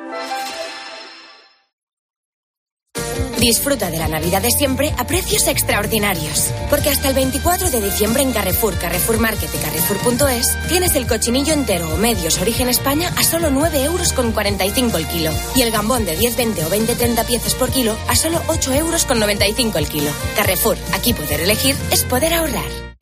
[3.42, 6.52] Disfruta de la Navidad de siempre a precios extraordinarios.
[6.70, 11.52] Porque hasta el 24 de diciembre en Carrefour, Carrefour Market y Carrefour.es tienes el cochinillo
[11.52, 15.32] entero o medios origen España a solo 9 euros con 45 el kilo.
[15.56, 18.74] Y el gambón de 10, 20 o 20, 30 piezas por kilo a solo 8
[18.74, 20.12] euros con 95 el kilo.
[20.36, 22.91] Carrefour, aquí poder elegir es poder ahorrar.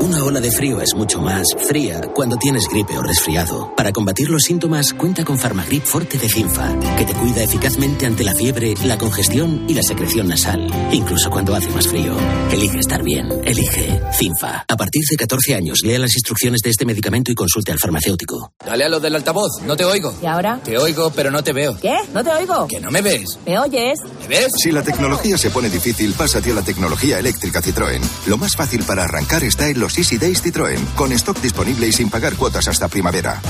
[0.00, 3.74] Una ola de frío es mucho más fría cuando tienes gripe o resfriado.
[3.76, 8.22] Para combatir los síntomas, cuenta con Farmagrip Forte de Cinfa, que te cuida eficazmente ante
[8.22, 12.14] la fiebre, la congestión y la secreción nasal, incluso cuando hace más frío.
[12.52, 13.28] Elige estar bien.
[13.44, 14.64] Elige Cinfa.
[14.68, 18.52] A partir de 14 años, lea las instrucciones de este medicamento y consulte al farmacéutico.
[18.64, 20.14] Dale a lo del altavoz, no te oigo.
[20.22, 20.60] ¿Y ahora?
[20.62, 21.76] Te oigo, pero no te veo.
[21.80, 21.96] ¿Qué?
[22.12, 22.66] ¿No te oigo?
[22.68, 23.38] Que no me ves.
[23.46, 23.98] ¿Me oyes?
[24.20, 24.52] ¿Me ves?
[24.62, 28.02] Si la tecnología se pone difícil, pásate a la tecnología eléctrica Citroën.
[28.26, 31.92] Lo más fácil para arrancar está en los Easy Days Citroën, con stock disponible y
[31.92, 33.40] sin pagar cuotas hasta primavera.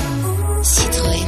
[0.61, 1.27] Citroën.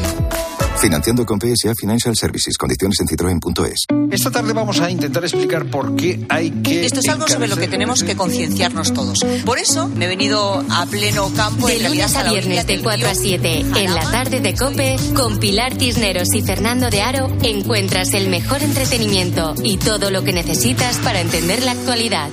[0.79, 2.57] Financiando con PSA Financial Services.
[2.57, 3.85] Condiciones en citroen.es.
[4.11, 6.85] Esta tarde vamos a intentar explicar por qué hay que.
[6.85, 9.25] Esto es algo sobre lo que tenemos que concienciarnos todos.
[9.45, 12.73] Por eso me he venido a pleno campo De en realidad lunes a viernes de
[12.73, 16.89] del 4 a río 7 en la tarde de Cope con Pilar Cisneros y Fernando
[16.89, 22.29] de Aro encuentras el mejor entretenimiento y todo lo que necesitas para entender la actualidad.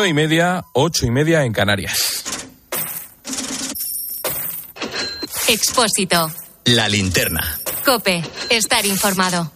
[0.00, 2.24] Nueve y media, ocho y media en Canarias.
[5.46, 6.32] Expósito.
[6.64, 7.60] La linterna.
[7.84, 8.22] Cope.
[8.48, 9.52] Estar informado.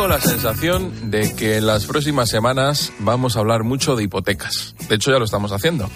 [0.00, 4.74] Tengo la sensación de que en las próximas semanas vamos a hablar mucho de hipotecas.
[4.88, 5.90] De hecho, ya lo estamos haciendo.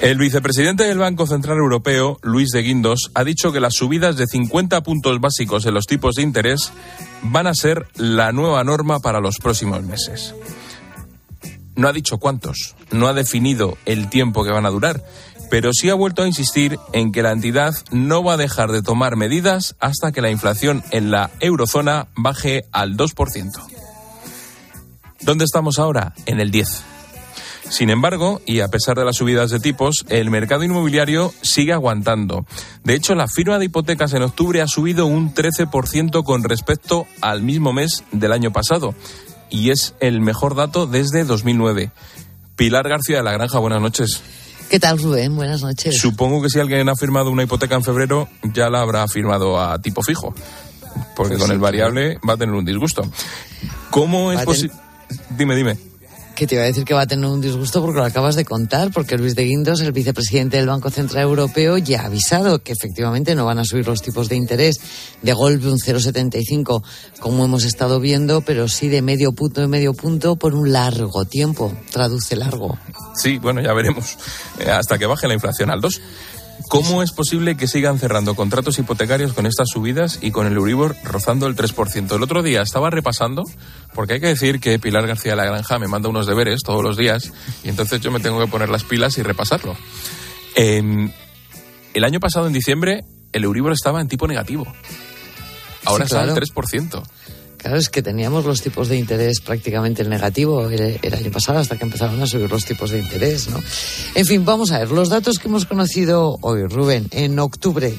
[0.00, 4.28] El vicepresidente del Banco Central Europeo, Luis de Guindos, ha dicho que las subidas de
[4.28, 6.70] 50 puntos básicos en los tipos de interés
[7.22, 10.36] van a ser la nueva norma para los próximos meses.
[11.74, 15.02] No ha dicho cuántos, no ha definido el tiempo que van a durar,
[15.50, 18.82] pero sí ha vuelto a insistir en que la entidad no va a dejar de
[18.82, 23.52] tomar medidas hasta que la inflación en la eurozona baje al 2%.
[25.20, 26.14] ¿Dónde estamos ahora?
[26.26, 26.84] En el 10.
[27.70, 32.46] Sin embargo, y a pesar de las subidas de tipos, el mercado inmobiliario sigue aguantando.
[32.82, 37.42] De hecho, la firma de hipotecas en octubre ha subido un 13% con respecto al
[37.42, 38.94] mismo mes del año pasado,
[39.50, 41.90] y es el mejor dato desde 2009.
[42.56, 44.22] Pilar García de la Granja, buenas noches.
[44.70, 45.34] ¿Qué tal, Rubén?
[45.34, 45.98] Buenas noches.
[45.98, 49.78] Supongo que si alguien ha firmado una hipoteca en febrero, ya la habrá firmado a
[49.80, 50.34] tipo fijo.
[51.16, 53.02] Porque Pues con sí, el variable va a tener un disgusto.
[53.90, 54.74] ¿Cómo es posible?
[55.30, 55.87] Dime, dime.
[56.38, 58.44] Que te iba a decir que va a tener un disgusto porque lo acabas de
[58.44, 62.70] contar, porque Luis de Guindos, el vicepresidente del Banco Central Europeo, ya ha avisado que
[62.70, 64.76] efectivamente no van a subir los tipos de interés
[65.20, 66.84] de golpe un 0,75,
[67.18, 71.24] como hemos estado viendo, pero sí de medio punto de medio punto por un largo
[71.24, 71.76] tiempo.
[71.90, 72.78] Traduce largo.
[73.16, 74.16] Sí, bueno, ya veremos.
[74.60, 76.00] Eh, hasta que baje la inflación al 2.
[76.68, 80.96] ¿Cómo es posible que sigan cerrando contratos hipotecarios con estas subidas y con el Euribor
[81.04, 82.14] rozando el 3%?
[82.14, 83.44] El otro día estaba repasando,
[83.94, 86.82] porque hay que decir que Pilar García de la Granja me manda unos deberes todos
[86.82, 89.76] los días y entonces yo me tengo que poner las pilas y repasarlo.
[90.56, 90.82] Eh,
[91.94, 94.66] el año pasado, en diciembre, el Euribor estaba en tipo negativo.
[95.84, 96.28] Ahora Sí, claro.
[96.28, 97.02] está al 3%.
[97.58, 101.58] Claro, es que teníamos los tipos de interés prácticamente en negativo el, el año pasado
[101.58, 103.60] hasta que empezaron a subir los tipos de interés, ¿no?
[104.14, 107.92] En fin, vamos a ver, los datos que hemos conocido hoy, Rubén, en octubre,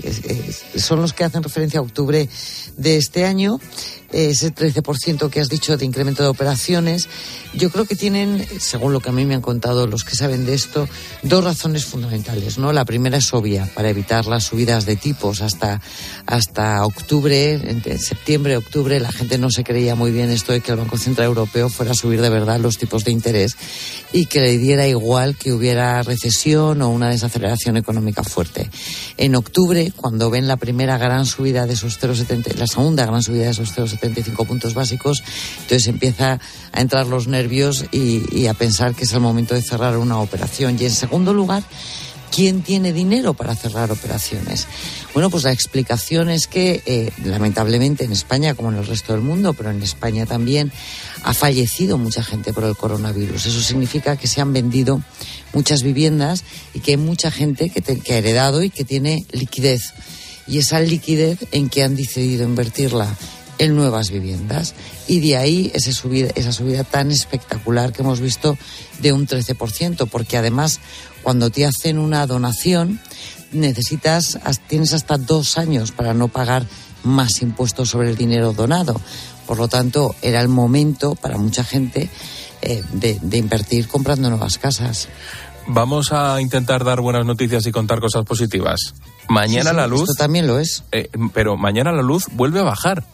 [0.78, 2.30] son los que hacen referencia a octubre
[2.78, 3.60] de este año,
[4.12, 7.08] ese 13% que has dicho de incremento de operaciones,
[7.54, 10.46] yo creo que tienen, según lo que a mí me han contado los que saben
[10.46, 10.88] de esto,
[11.24, 12.74] dos razones fundamentales, ¿no?
[12.74, 15.82] La primera es obvia, para evitar las subidas de tipos hasta,
[16.26, 20.72] hasta octubre, entre septiembre, octubre, la gente no se creía muy bien esto de que
[20.72, 23.56] el Banco Central Europeo fuera a subir de verdad los tipos de interés
[24.12, 28.70] y que le diera igual que hubiera recesión o una desaceleración económica fuerte.
[29.18, 33.46] En octubre, cuando ven la primera gran subida de esos 0,70, la segunda gran subida
[33.46, 35.24] de esos 0,75 puntos básicos,
[35.62, 36.40] entonces empieza
[36.72, 40.20] a entrar los nervios y, y a pensar que es el momento de cerrar una
[40.20, 40.78] operación.
[40.80, 41.64] Y en segundo lugar,
[42.32, 44.68] ¿Quién tiene dinero para cerrar operaciones?
[45.16, 49.24] Bueno, pues la explicación es que, eh, lamentablemente, en España, como en el resto del
[49.24, 50.72] mundo, pero en España también,
[51.24, 53.48] ha fallecido mucha gente por el coronavirus.
[53.48, 55.02] Eso significa que se han vendido
[55.54, 56.44] muchas viviendas
[56.76, 59.82] y que hay mucha gente que, te- que ha heredado y que tiene liquidez.
[60.46, 63.08] Y esa liquidez en que han decidido invertirla
[63.60, 64.74] en nuevas viviendas.
[65.08, 68.58] Y de ahí ese subida, esa subida tan espectacular que hemos visto
[69.02, 70.80] de un 13%, porque además
[71.22, 73.00] cuando te hacen una donación
[73.52, 76.66] necesitas, tienes hasta dos años para no pagar
[77.04, 79.00] más impuestos sobre el dinero donado.
[79.46, 82.10] Por lo tanto, era el momento para mucha gente
[82.62, 85.08] eh, de, de invertir comprando nuevas casas.
[85.68, 88.94] Vamos a intentar dar buenas noticias y contar cosas positivas.
[89.28, 90.02] Mañana Sí, sí, la luz.
[90.02, 90.84] Esto también lo es.
[90.92, 93.06] Eh, pero mañana la luz vuelve a bajar.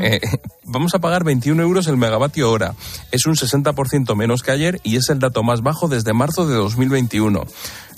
[0.00, 0.20] Eh,
[0.64, 2.74] vamos a pagar 21 euros el megavatio hora.
[3.12, 6.54] Es un 60% menos que ayer y es el dato más bajo desde marzo de
[6.54, 7.44] 2021.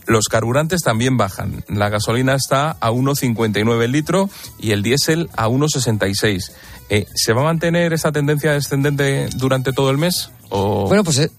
[0.06, 1.64] Los carburantes también bajan.
[1.68, 6.52] La gasolina está a 1,59 el litro y el diésel a 1,66.
[6.88, 10.30] Eh, ¿Se va a mantener esa tendencia descendente durante todo el mes?
[10.50, 10.86] O...
[10.86, 11.30] Bueno, pues eh,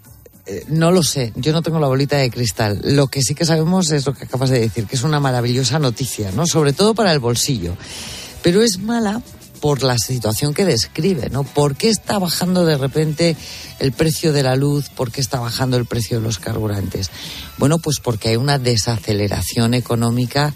[0.47, 1.31] eh, no lo sé.
[1.35, 2.81] Yo no tengo la bolita de cristal.
[2.83, 5.79] Lo que sí que sabemos es lo que acabas de decir, que es una maravillosa
[5.79, 6.45] noticia, ¿no?
[6.45, 7.77] Sobre todo para el bolsillo.
[8.43, 9.21] Pero es mala
[9.59, 11.43] por la situación que describe, ¿no?
[11.43, 13.35] ¿Por qué está bajando de repente
[13.79, 14.89] el precio de la luz?
[14.89, 17.09] ¿Por qué está bajando el precio de los carburantes?
[17.57, 20.53] Bueno, pues porque hay una desaceleración económica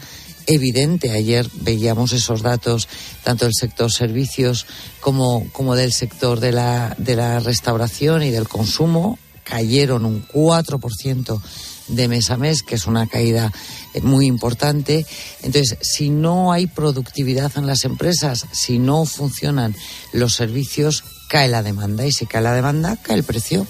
[0.47, 1.11] evidente.
[1.11, 2.87] Ayer veíamos esos datos
[3.23, 4.65] tanto del sector servicios
[4.99, 9.17] como, como del sector de la, de la restauración y del consumo.
[9.43, 11.41] Cayeron un 4%
[11.87, 13.51] de mes a mes, que es una caída
[13.93, 15.05] eh, muy importante.
[15.41, 19.75] Entonces, si no hay productividad en las empresas, si no funcionan
[20.13, 22.05] los servicios, cae la demanda.
[22.05, 23.67] Y si cae la demanda, cae el precio.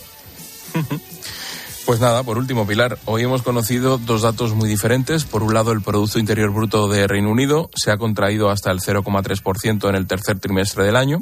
[1.86, 5.26] Pues nada, por último, Pilar, hoy hemos conocido dos datos muy diferentes.
[5.26, 8.80] Por un lado, el Producto Interior Bruto de Reino Unido se ha contraído hasta el
[8.80, 11.22] 0,3% en el tercer trimestre del año.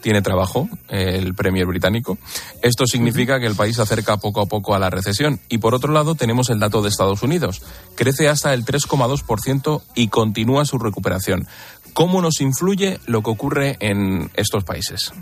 [0.00, 2.18] Tiene trabajo el Premier británico.
[2.62, 5.40] Esto significa que el país se acerca poco a poco a la recesión.
[5.48, 7.62] Y por otro lado, tenemos el dato de Estados Unidos.
[7.96, 11.46] Crece hasta el 3,2% y continúa su recuperación.
[11.92, 15.12] ¿Cómo nos influye lo que ocurre en estos países?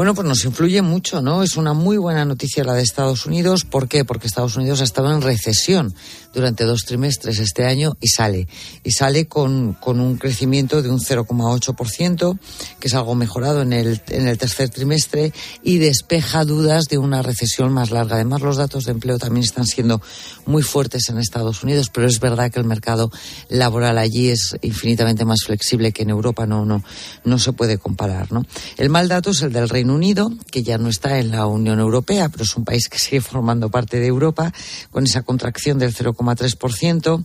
[0.00, 1.42] Bueno, pues nos influye mucho, ¿no?
[1.42, 3.66] Es una muy buena noticia la de Estados Unidos.
[3.66, 4.02] ¿Por qué?
[4.02, 5.94] Porque Estados Unidos ha estado en recesión
[6.32, 8.48] durante dos trimestres este año y sale.
[8.82, 12.38] Y sale con, con un crecimiento de un 0,8%,
[12.78, 17.20] que es algo mejorado en el, en el tercer trimestre, y despeja dudas de una
[17.20, 18.14] recesión más larga.
[18.14, 20.00] Además, los datos de empleo también están siendo
[20.46, 23.10] muy fuertes en Estados Unidos, pero es verdad que el mercado
[23.50, 26.82] laboral allí es infinitamente más flexible que en Europa, no, no,
[27.24, 28.46] no se puede comparar, ¿no?
[28.78, 31.80] El mal dato es el del Reino Unido, que ya no está en la Unión
[31.80, 34.52] Europea, pero es un país que sigue formando parte de Europa,
[34.90, 37.24] con esa contracción del 0,3%,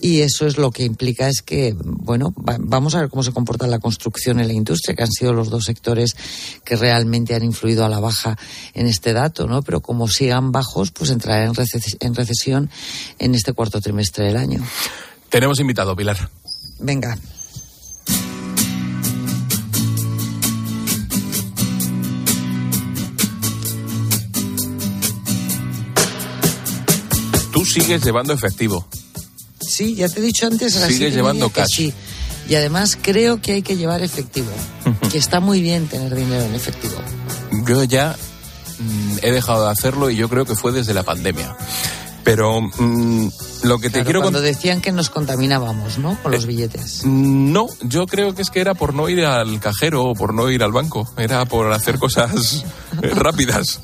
[0.00, 3.66] y eso es lo que implica es que, bueno, vamos a ver cómo se comporta
[3.66, 6.16] la construcción y la industria, que han sido los dos sectores
[6.64, 8.36] que realmente han influido a la baja
[8.74, 9.62] en este dato, ¿no?
[9.62, 12.70] Pero como sigan bajos, pues entrará en, reces en recesión
[13.18, 14.64] en este cuarto trimestre del año.
[15.28, 16.30] Tenemos invitado, Pilar.
[16.78, 17.18] Venga.
[27.64, 28.86] Tú sigues llevando efectivo.
[29.58, 30.74] Sí, ya te he dicho antes.
[30.74, 31.76] Sigues llevando cash.
[31.76, 31.94] Sí.
[32.46, 34.50] Y además creo que hay que llevar efectivo.
[35.10, 36.96] que está muy bien tener dinero en efectivo.
[37.66, 38.16] Yo ya
[38.78, 41.56] mm, he dejado de hacerlo y yo creo que fue desde la pandemia.
[42.22, 43.28] Pero mm,
[43.64, 46.18] lo que te quiero cuando decían que nos contaminábamos, ¿no?
[46.22, 47.04] Con los billetes.
[47.06, 50.50] No, yo creo que es que era por no ir al cajero o por no
[50.50, 51.10] ir al banco.
[51.16, 52.64] Era por hacer cosas
[53.02, 53.80] eh, rápidas.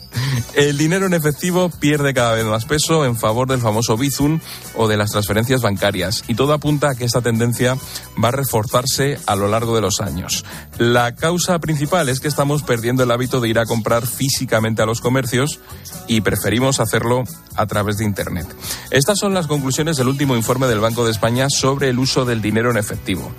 [0.55, 4.41] El dinero en efectivo pierde cada vez más peso en favor del famoso Bizum
[4.77, 6.25] o de las transferencias bancarias.
[6.29, 7.77] Y todo apunta a que esta tendencia
[8.23, 10.45] va a reforzarse a lo largo de los años.
[10.77, 14.87] La causa principal es que estamos perdiendo el hábito de ir a comprar físicamente a
[14.87, 15.61] los comercios
[16.07, 17.25] y preferimos hacerlo
[17.57, 18.47] a través de Internet.
[18.91, 22.43] Estas son las conclusiones del último informe del Banco de España sobre el uso del
[22.43, 23.33] dinero en efectivo.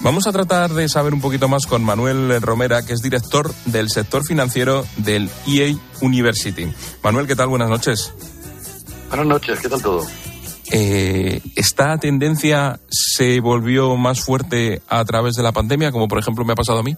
[0.00, 3.88] Vamos a tratar de saber un poquito más con Manuel Romera, que es director del
[3.88, 6.66] sector financiero del EA University.
[7.04, 7.46] Manuel, ¿qué tal?
[7.46, 8.12] Buenas noches.
[9.08, 10.04] Buenas noches, ¿qué tal todo?
[10.72, 16.44] Eh, ¿Esta tendencia se volvió más fuerte a través de la pandemia, como por ejemplo
[16.44, 16.96] me ha pasado a mí?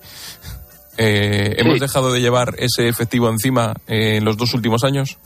[0.96, 5.18] Eh, ¿Hemos dejado de llevar ese efectivo encima en los dos últimos años?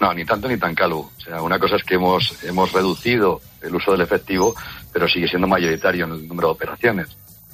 [0.00, 1.12] No, ni tanto ni tan calvo.
[1.16, 4.54] O sea, una cosa es que hemos, hemos reducido el uso del efectivo,
[4.92, 7.08] pero sigue siendo mayoritario en el número de operaciones.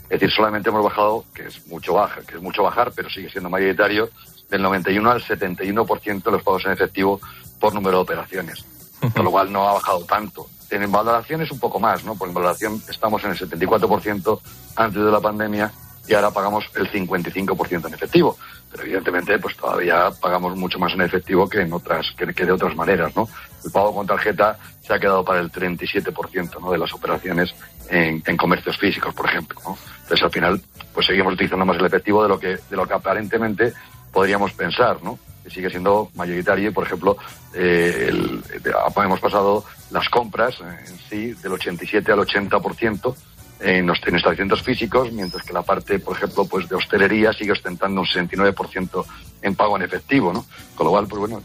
[0.05, 3.29] Es decir, solamente hemos bajado, que es mucho baja, que es mucho bajar, pero sigue
[3.29, 4.09] siendo mayoritario,
[4.49, 7.21] del 91 al 71% de los pagos en efectivo
[7.59, 8.65] por número de operaciones.
[9.13, 10.47] Con lo cual no ha bajado tanto.
[10.71, 12.15] En valoraciones un poco más, ¿no?
[12.15, 14.41] Por en valoración estamos en el 74%
[14.77, 15.73] antes de la pandemia
[16.09, 18.37] y ahora pagamos el 55% en efectivo.
[18.71, 22.75] Pero evidentemente, pues todavía pagamos mucho más en efectivo que en otras, que, de otras
[22.75, 23.29] maneras, ¿no?
[23.65, 26.71] El pago con tarjeta se ha quedado para el 37%, ¿no?
[26.73, 27.55] De las operaciones
[27.89, 29.79] en, comercios físicos, por ejemplo, ¿no?
[30.03, 30.61] Entonces al final,
[30.93, 33.73] pues seguimos utilizando más el efectivo de lo que, de lo que aparentemente
[34.13, 35.19] podríamos pensar, ¿no?
[35.45, 37.17] Que sigue siendo mayoritario y, por ejemplo,
[37.55, 38.43] eh, el-
[38.97, 43.15] hemos pasado las compras eh, en sí del 87 al 80%
[43.61, 48.01] en en establecimientos físicos, mientras que la parte, por ejemplo, pues de hostelería sigue ostentando
[48.01, 49.05] un 69%
[49.43, 50.45] en pago en efectivo, ¿no?
[50.75, 51.43] Con lo cual, pues bueno,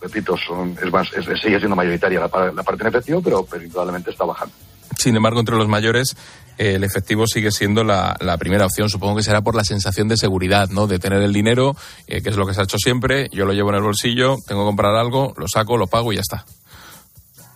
[0.00, 3.64] repito, son, es más, es- sigue siendo mayoritaria la, la parte en efectivo, pero, pero
[3.64, 4.54] indudablemente está bajando.
[4.98, 6.16] Sin embargo, entre los mayores,
[6.58, 8.88] eh, el efectivo sigue siendo la, la primera opción.
[8.88, 10.86] Supongo que será por la sensación de seguridad, ¿no?
[10.86, 13.28] De tener el dinero, eh, que es lo que se ha hecho siempre.
[13.32, 16.16] Yo lo llevo en el bolsillo, tengo que comprar algo, lo saco, lo pago y
[16.16, 16.46] ya está.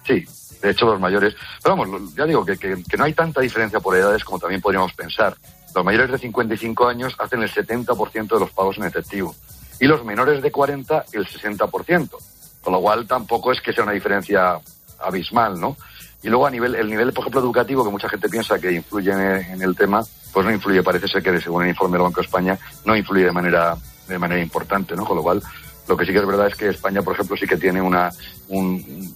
[0.07, 0.25] Sí,
[0.63, 3.97] de hecho los mayores, pero vamos, ya digo que, que- no hay tanta diferencia por
[3.97, 5.37] edades como también podríamos pensar.
[5.75, 9.35] Los mayores de 55 años hacen el 70% de los pagos en efectivo
[9.79, 12.11] y los menores de 40 el 60%,
[12.61, 14.59] con lo cual tampoco es que sea una diferencia
[14.99, 15.77] abismal, ¿no?
[16.23, 19.11] Y luego a nivel, el nivel, por ejemplo, educativo, que mucha gente piensa que influye
[19.11, 20.03] en, en el tema,
[20.35, 20.83] pues no influye.
[20.83, 23.75] Parece ser que, según el informe del Banco de España, no influye de manera,
[24.07, 25.07] de manera importante, ¿no?
[25.07, 25.43] Con lo cual,
[25.89, 28.11] lo que sí que es verdad es que España, por ejemplo, sí que tiene una,
[28.49, 29.15] un,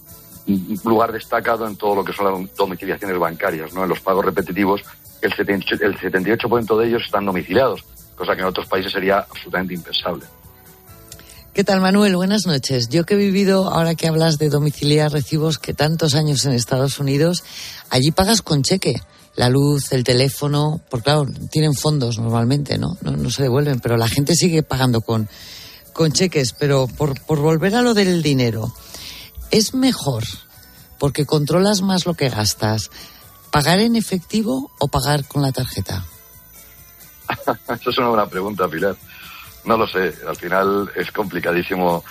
[0.83, 3.83] lugar destacado en todo lo que son las domiciliaciones bancarias, ¿no?
[3.83, 4.81] En los pagos repetitivos,
[5.21, 7.83] el 78%, el 78 de ellos están domiciliados,
[8.15, 10.25] cosa que en otros países sería absolutamente impensable.
[11.55, 12.17] ¿Qué tal, Manuel?
[12.17, 12.89] Buenas noches.
[12.89, 16.99] Yo que he vivido, ahora que hablas de domiciliar recibos, que tantos años en Estados
[16.99, 17.45] Unidos,
[17.89, 18.95] allí pagas con cheque.
[19.37, 22.97] La luz, el teléfono, porque claro, tienen fondos normalmente, ¿no?
[23.01, 25.29] No, no se devuelven, pero la gente sigue pagando con,
[25.93, 26.51] con cheques.
[26.51, 28.73] Pero por, por volver a lo del dinero,
[29.51, 30.23] ¿es mejor,
[30.99, 32.91] porque controlas más lo que gastas,
[33.51, 36.05] pagar en efectivo o pagar con la tarjeta?
[37.79, 38.95] Eso es una buena pregunta, Pilar.
[39.65, 42.03] No lo sé, al final es complicadísimo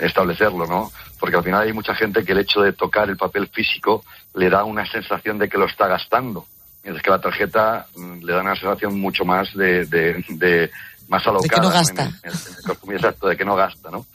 [0.00, 0.92] establecerlo, ¿no?
[1.18, 4.04] Porque al final hay mucha gente que el hecho de tocar el papel físico
[4.34, 6.46] le da una sensación de que lo está gastando,
[6.84, 10.70] mientras que la tarjeta mm, le da una sensación mucho más de, de, de
[11.08, 11.42] más alocada.
[11.42, 12.04] De que no gasta.
[12.04, 14.06] En, en, en, exacto, de que no gasta, ¿no?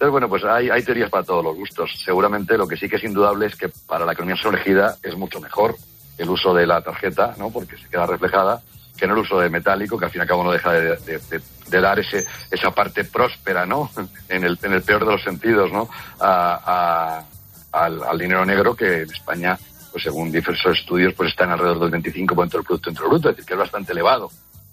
[0.00, 1.90] Entonces, bueno, pues hay, teorías para todos los gustos.
[2.02, 5.40] Seguramente lo que sí que es indudable es que para la economía sumergida es mucho
[5.40, 5.76] mejor
[6.16, 7.50] el uso de la tarjeta, ¿no?
[7.50, 8.62] Porque se queda reflejada
[8.96, 11.78] que no el uso de metálico, que al fin y al cabo no deja de,
[11.82, 13.90] dar ese, esa parte próspera, ¿no?
[14.30, 15.90] En el, en el peor de los sentidos, ¿no?
[16.18, 17.22] A,
[17.70, 19.58] al, dinero negro que en España,
[19.92, 23.44] pues según diversos estudios, pues está en alrededor del 25% del Producto Bruto, es decir,
[23.44, 24.30] que es bastante elevado.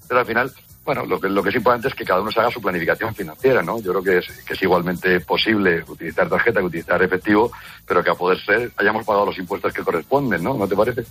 [0.07, 0.53] Pero al final,
[0.87, 3.13] bueno, lo que, lo que es importante es que cada uno se haga su planificación
[3.13, 3.81] financiera, ¿no?
[3.81, 7.51] Yo creo que es, que es igualmente posible utilizar tarjeta que utilizar efectivo,
[7.85, 10.53] pero que a poder ser hayamos pagado los impuestos que corresponden, ¿no?
[10.53, 11.03] ¿No te parece?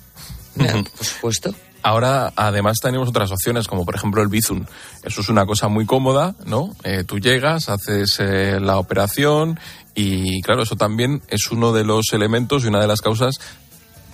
[0.56, 1.54] Por supuesto.
[1.82, 4.64] Ahora, además, tenemos otras opciones, como por ejemplo el Bizum.
[5.02, 6.74] Eso es una cosa muy cómoda, ¿no?
[6.82, 9.60] Eh, tú llegas, haces eh, la operación
[9.94, 13.38] y, claro, eso también es uno de los elementos y una de las causas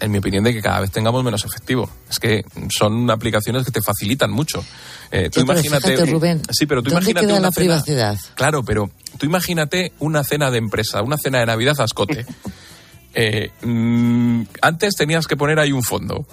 [0.02, 1.88] en mi opinión, de que cada vez tengamos menos efectivo.
[2.10, 2.44] Es que
[2.76, 4.64] son aplicaciones que te facilitan mucho.
[5.12, 5.82] Eh, tú sí, imagínate.
[5.82, 8.18] Pero fíjate, Rubén, sí, pero tú ¿dónde imagínate queda una la cena, privacidad?
[8.34, 12.24] Claro, pero tú imagínate una cena de empresa, una cena de Navidad a escote.
[13.14, 16.26] eh, mmm, antes tenías que poner ahí un fondo.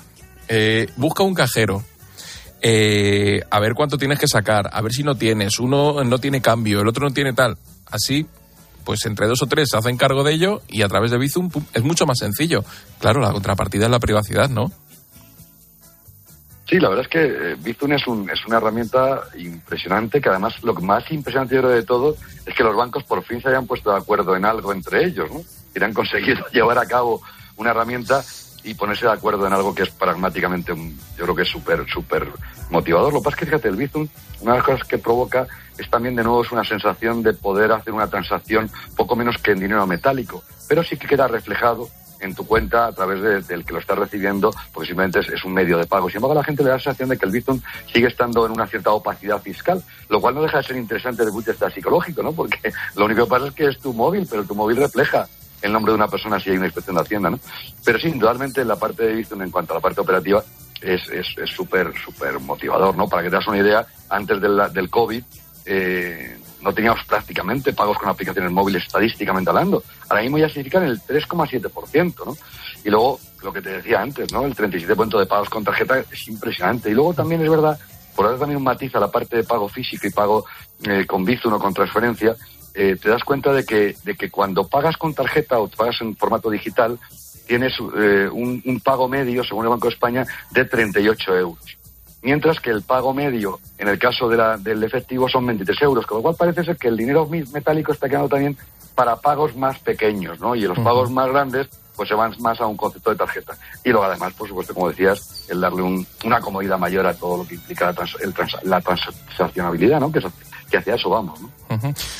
[0.47, 1.83] Eh, busca un cajero.
[2.61, 5.59] Eh, a ver cuánto tienes que sacar, a ver si no tienes.
[5.59, 7.57] Uno no tiene cambio, el otro no tiene tal.
[7.85, 8.25] Así
[8.89, 11.49] pues entre dos o tres se hacen cargo de ello y a través de Bizum
[11.49, 12.63] pum, es mucho más sencillo.
[12.99, 14.71] Claro, la contrapartida es la privacidad, ¿no?
[16.69, 20.63] Sí, la verdad es que eh, Bizum es, un, es una herramienta impresionante que además
[20.63, 22.15] lo más impresionante yo creo de todo
[22.45, 25.31] es que los bancos por fin se hayan puesto de acuerdo en algo entre ellos,
[25.31, 25.41] ¿no?
[25.73, 27.23] Y han conseguido llevar a cabo
[27.57, 28.23] una herramienta
[28.63, 31.89] y ponerse de acuerdo en algo que es pragmáticamente, un, yo creo que es súper,
[31.89, 32.27] súper
[32.69, 33.13] motivador.
[33.13, 34.07] Lo que pasa es que, fíjate, el Bizum,
[34.41, 37.71] una de las cosas que provoca es también de nuevo es una sensación de poder
[37.71, 41.89] hacer una transacción poco menos que en dinero metálico, pero sí que queda reflejado
[42.19, 45.53] en tu cuenta a través de, del que lo estás recibiendo, porque simplemente es, un
[45.53, 46.09] medio de pago.
[46.09, 47.61] Sin embargo, la gente le da la sensación de que el Bitcoin
[47.91, 51.29] sigue estando en una cierta opacidad fiscal, lo cual no deja de ser interesante desde
[51.29, 52.33] el punto de vista psicológico, ¿no?
[52.33, 55.27] Porque lo único que pasa es que es tu móvil, pero tu móvil refleja
[55.61, 57.39] el nombre de una persona si hay una inspección de Hacienda, ¿no?
[57.83, 60.43] Pero sí, indudablemente la parte de Bitcoin en cuanto a la parte operativa
[60.81, 61.01] es
[61.51, 63.07] súper, es, es súper motivador, ¿no?
[63.07, 65.23] Para que te das una idea, antes del, del COVID,
[65.65, 69.83] eh, no teníamos prácticamente pagos con aplicaciones móviles estadísticamente hablando.
[70.09, 72.37] Ahora mismo ya significan el 3,7%, ¿no?
[72.83, 74.45] Y luego, lo que te decía antes, ¿no?
[74.45, 76.89] El 37% de pagos con tarjeta es impresionante.
[76.89, 77.79] Y luego también es verdad,
[78.15, 80.45] por dar también un matiz a la parte de pago físico y pago
[80.83, 82.35] eh, con Bizum o con transferencia,
[82.73, 86.15] eh, te das cuenta de que, de que cuando pagas con tarjeta o pagas en
[86.15, 86.99] formato digital,
[87.47, 91.78] tienes eh, un, un pago medio, según el Banco de España, de 38 euros
[92.21, 96.05] mientras que el pago medio en el caso de la, del efectivo son 23 euros,
[96.05, 98.57] con lo cual parece ser que el dinero metálico está quedando también
[98.95, 100.55] para pagos más pequeños, ¿no?
[100.55, 103.57] Y los pagos más grandes pues se van más a un concepto de tarjeta.
[103.83, 107.39] Y luego además, por supuesto, como decías, el darle un, una comodidad mayor a todo
[107.39, 110.09] lo que implica la, trans, el trans, la transaccionabilidad, ¿no?
[110.09, 110.21] Que,
[110.69, 111.49] que hacia eso vamos, ¿no?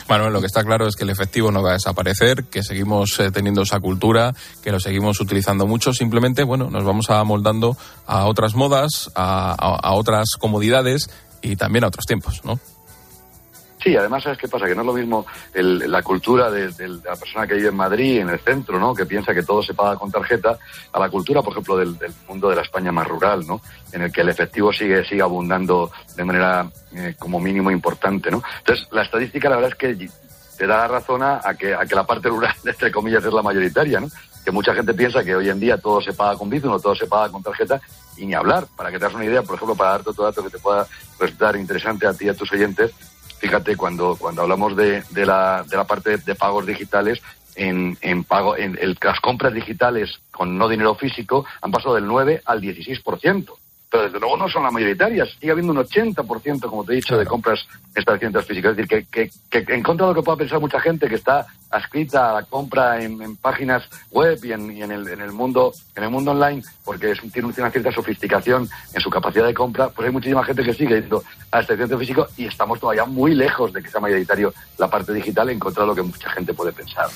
[0.08, 3.20] Bueno, lo que está claro es que el efectivo no va a desaparecer, que seguimos
[3.20, 8.26] eh, teniendo esa cultura, que lo seguimos utilizando mucho, simplemente, bueno, nos vamos amoldando a
[8.26, 11.10] otras modas, a otras comodidades
[11.42, 12.60] y también a otros tiempos, ¿no?
[13.82, 14.66] Sí, además, ¿sabes qué pasa?
[14.66, 16.70] Que no es lo mismo el, la cultura de,
[17.04, 18.94] la persona que vive en Madrid, en el centro, ¿no?
[18.94, 20.58] Que piensa que todo se paga con tarjeta,
[20.92, 21.96] a la cultura, por ejemplo, del,
[22.28, 23.62] mundo de la España más rural, ¿no?
[23.94, 28.44] En el que el efectivo sigue, sigue abundando de manera eh, como mínimo importante, ¿no?
[28.58, 30.10] Entonces, la estadística, la verdad es que
[30.58, 33.42] te da razón a, a, que, a que la parte rural, entre comillas, es la
[33.42, 34.10] mayoritaria, ¿no?
[34.44, 36.96] Que mucha gente piensa que hoy en día todo se paga con Bizum o todo
[36.96, 37.80] se paga con tarjeta
[38.18, 38.68] y ni hablar.
[38.76, 40.86] Para que te hagas una idea, por ejemplo, para darte otro dato que te pueda
[41.18, 42.92] resultar interesante a ti y a tus oyentes,
[43.40, 47.22] fíjate, cuando, cuando hablamos de, de, la, de la parte de pagos digitales,
[47.56, 52.08] en, en pago, en el, las compras digitales con no dinero físico han pasado del
[52.08, 53.50] 9 al 16%
[53.90, 55.30] pero desde luego no son las mayoritarias.
[55.40, 58.72] Sigue habiendo un 80%, como te he dicho, de compras en establecimientos físicos.
[58.72, 61.16] Es decir, que, que, que, en contra de lo que pueda pensar mucha gente que
[61.16, 65.72] está adscrita a la compra en, páginas web y, en, en, el, en, el, mundo
[65.96, 69.90] en el mundo online, porque es, tiene una cierta sofisticación en su capacidad de compra,
[69.90, 73.74] pues hay muchísima gente que sigue yendo al establecimiento físico y estamos todavía muy lejos
[73.74, 76.72] de que sea mayoritario la parte digital en contra de lo que mucha gente puede
[76.72, 77.08] pensar.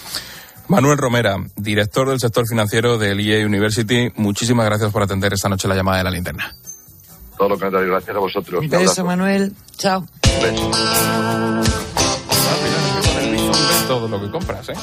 [0.68, 5.68] Manuel Romera, director del sector financiero del EA University, muchísimas gracias por atender esta noche
[5.68, 6.56] la llamada de la linterna.
[7.38, 8.62] Todo lo contrario, gracias a vosotros.
[8.62, 9.54] Un beso, Manuel.
[9.78, 10.06] Chao.
[13.94, 14.74] Todo lo que compras, ¿eh?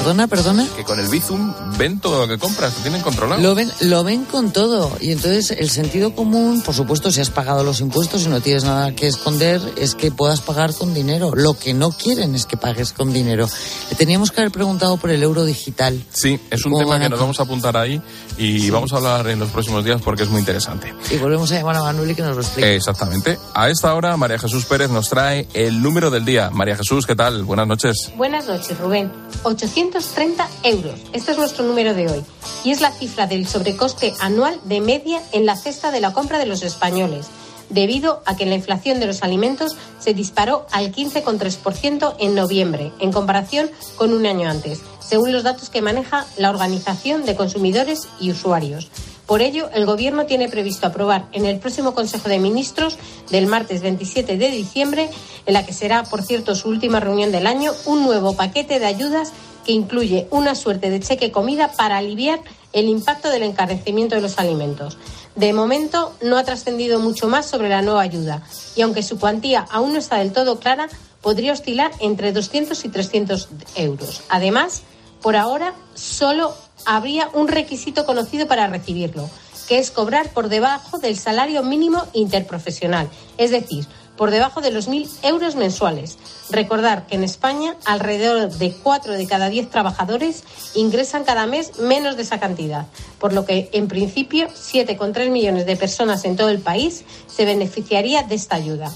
[0.00, 0.66] Perdona, perdona.
[0.74, 3.40] Que con el Bizum ven todo lo que compras, lo tienen controlado.
[3.40, 4.90] Lo ven, lo ven con todo.
[4.98, 8.64] Y entonces el sentido común, por supuesto, si has pagado los impuestos y no tienes
[8.64, 11.32] nada que esconder, es que puedas pagar con dinero.
[11.34, 13.46] Lo que no quieren es que pagues con dinero.
[13.90, 16.02] Le teníamos que haber preguntado por el euro digital.
[16.12, 18.00] Sí, es un tema que nos vamos a apuntar ahí
[18.38, 18.70] y sí.
[18.70, 20.94] vamos a hablar en los próximos días porque es muy interesante.
[21.10, 22.74] Y volvemos a llamar a Manuel y que nos lo explique.
[22.74, 23.38] Exactamente.
[23.54, 26.48] A esta hora, María Jesús Pérez nos trae el número del día.
[26.50, 27.44] María Jesús, ¿qué tal?
[27.44, 28.10] Buenas noches.
[28.16, 29.10] Buenas noches, Rubén.
[29.42, 31.00] 830 euros.
[31.12, 32.24] Este es nuestro número de hoy.
[32.64, 36.38] Y es la cifra del sobrecoste anual de media en la cesta de la compra
[36.38, 37.26] de los españoles,
[37.70, 43.12] debido a que la inflación de los alimentos se disparó al 15,3% en noviembre, en
[43.12, 48.30] comparación con un año antes, según los datos que maneja la Organización de Consumidores y
[48.30, 48.90] Usuarios.
[49.26, 52.98] Por ello, el Gobierno tiene previsto aprobar en el próximo Consejo de Ministros
[53.30, 55.08] del martes 27 de diciembre,
[55.46, 58.86] en la que será, por cierto, su última reunión del año, un nuevo paquete de
[58.86, 59.32] ayudas
[59.64, 62.40] que incluye una suerte de cheque comida para aliviar
[62.72, 64.98] el impacto del encarecimiento de los alimentos.
[65.40, 68.42] De momento no ha trascendido mucho más sobre la nueva ayuda
[68.76, 70.90] y aunque su cuantía aún no está del todo clara,
[71.22, 74.20] podría oscilar entre 200 y 300 euros.
[74.28, 74.82] Además,
[75.22, 79.30] por ahora solo habría un requisito conocido para recibirlo,
[79.66, 83.86] que es cobrar por debajo del salario mínimo interprofesional, es decir,
[84.20, 86.18] por debajo de los 1.000 euros mensuales.
[86.50, 90.44] Recordar que en España alrededor de 4 de cada 10 trabajadores
[90.74, 92.84] ingresan cada mes menos de esa cantidad,
[93.18, 97.02] por lo que en principio 7,3 millones de personas en todo el país
[97.34, 98.92] se beneficiaría de esta ayuda.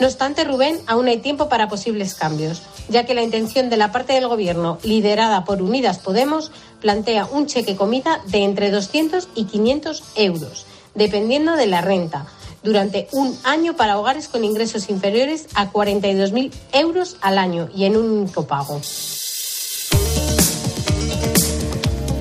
[0.00, 3.92] No obstante, Rubén, aún hay tiempo para posibles cambios, ya que la intención de la
[3.92, 6.50] parte del Gobierno, liderada por Unidas Podemos,
[6.80, 12.26] plantea un cheque comida de entre 200 y 500 euros, dependiendo de la renta,
[12.66, 17.96] durante un año para hogares con ingresos inferiores a 42.000 euros al año y en
[17.96, 18.82] un único pago.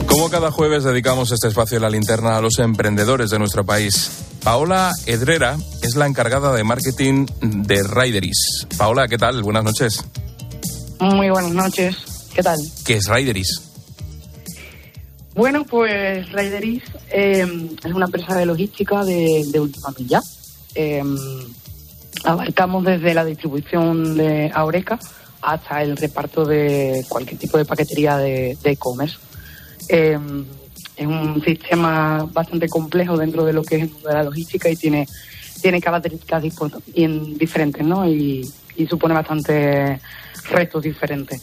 [0.06, 4.10] Como cada jueves dedicamos este espacio de la linterna a los emprendedores de nuestro país.
[4.44, 8.68] Paola Edrera es la encargada de marketing de Rideris.
[8.78, 9.42] Paola, ¿qué tal?
[9.42, 10.06] Buenas noches.
[11.00, 11.98] Muy buenas noches.
[12.34, 12.60] ¿Qué tal?
[12.86, 13.62] ¿Qué es Rideris?
[15.36, 17.46] Bueno, pues Rideris eh,
[17.84, 20.22] es una empresa de logística de, de última milla.
[20.76, 21.04] Eh,
[22.24, 25.00] abarcamos desde la distribución de Aureca
[25.42, 29.18] hasta el reparto de cualquier tipo de paquetería de e-commerce.
[29.90, 30.18] Eh,
[30.96, 35.08] es un sistema bastante complejo dentro de lo que es la logística y tiene,
[35.62, 38.08] tiene características diferentes, ¿no?
[38.08, 38.50] Y,
[38.90, 40.02] supone bastantes
[40.50, 41.42] retos diferentes.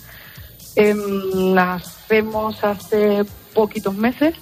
[0.76, 0.94] Eh,
[1.34, 3.24] nacemos hace
[3.54, 4.34] poquitos meses.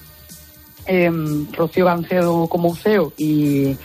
[0.93, 1.09] Eh,
[1.53, 3.77] Rocío Gancedo como CEO y,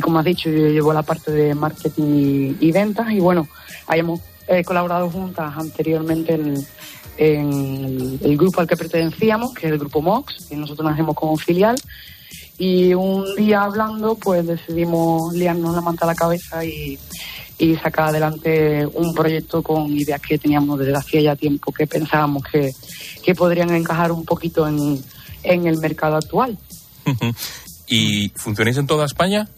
[0.00, 3.48] como has dicho, yo llevo la parte de marketing y, ventas y bueno,
[3.88, 6.34] hayamos eh, colaborado juntas anteriormente
[7.16, 11.36] en, el grupo al que pertenecíamos, que es el grupo MOX, y nosotros nacemos como
[11.36, 11.74] filial.
[12.58, 16.96] Y un día hablando, pues decidimos liarnos la manta a la cabeza y,
[17.58, 22.44] y sacar adelante un proyecto con ideas que teníamos desde hacía ya tiempo que pensábamos
[22.44, 22.70] que,
[23.20, 25.02] que podrían encajar un poquito en,
[25.42, 26.58] en el mercado actual.
[27.86, 29.48] ¿Y funcionáis en toda España?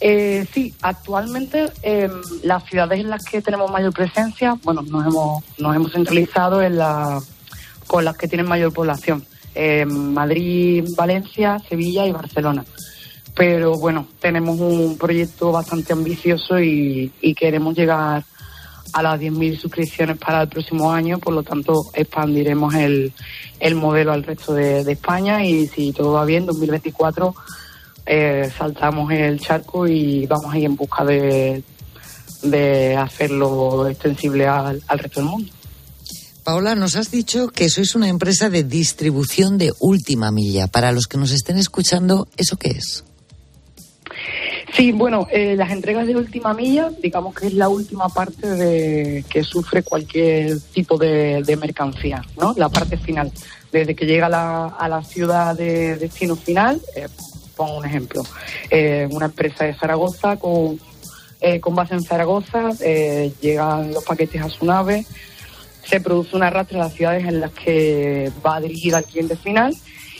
[0.00, 2.10] Eh, sí, actualmente eh,
[2.42, 6.76] las ciudades en las que tenemos mayor presencia, bueno, nos hemos, nos hemos centralizado en
[6.76, 7.20] la,
[7.86, 9.24] con las que tienen mayor población.
[9.54, 12.64] Eh, Madrid, Valencia, Sevilla y Barcelona
[13.34, 18.24] pero bueno, tenemos un proyecto bastante ambicioso y, y queremos llegar
[18.92, 23.12] a las 10.000 suscripciones para el próximo año, por lo tanto expandiremos el,
[23.60, 27.34] el modelo al resto de, España y si todo va bien, 2024
[28.06, 31.62] eh, saltamos el charco y vamos a en busca de,
[32.42, 35.52] de hacerlo extensible al, al resto del mundo.
[36.44, 40.66] Paola, nos has dicho que sois una empresa de distribución de última milla.
[40.66, 43.04] Para los que nos estén escuchando, ¿eso qué es?
[44.74, 49.24] Sí, bueno, eh, las entregas de última milla, digamos que es la última parte de
[49.28, 52.54] que sufre cualquier tipo de, mercancía, ¿no?
[52.56, 53.30] La parte final,
[53.70, 57.06] desde que llega la, a la ciudad de destino final, eh,
[57.56, 58.24] pongo un ejemplo,
[58.70, 60.78] eh, una empresa de Zaragoza con,
[61.40, 65.06] eh, con base en Zaragoza, eh, llegan los paquetes a su nave,
[65.84, 69.74] se produce una arrastre en las ciudades en las que va dirigida al cliente final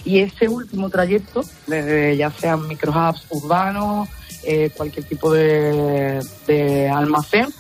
[0.05, 4.09] y ese último trayecto, desde ya sean microhubs urbanos,
[4.47, 7.51] eh, cualquier tipo de, de almacén, eh,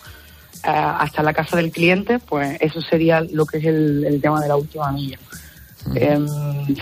[0.64, 4.48] hasta la casa del cliente, pues eso sería lo que es el, el tema de
[4.48, 5.18] la última milla.
[5.94, 6.18] Eh,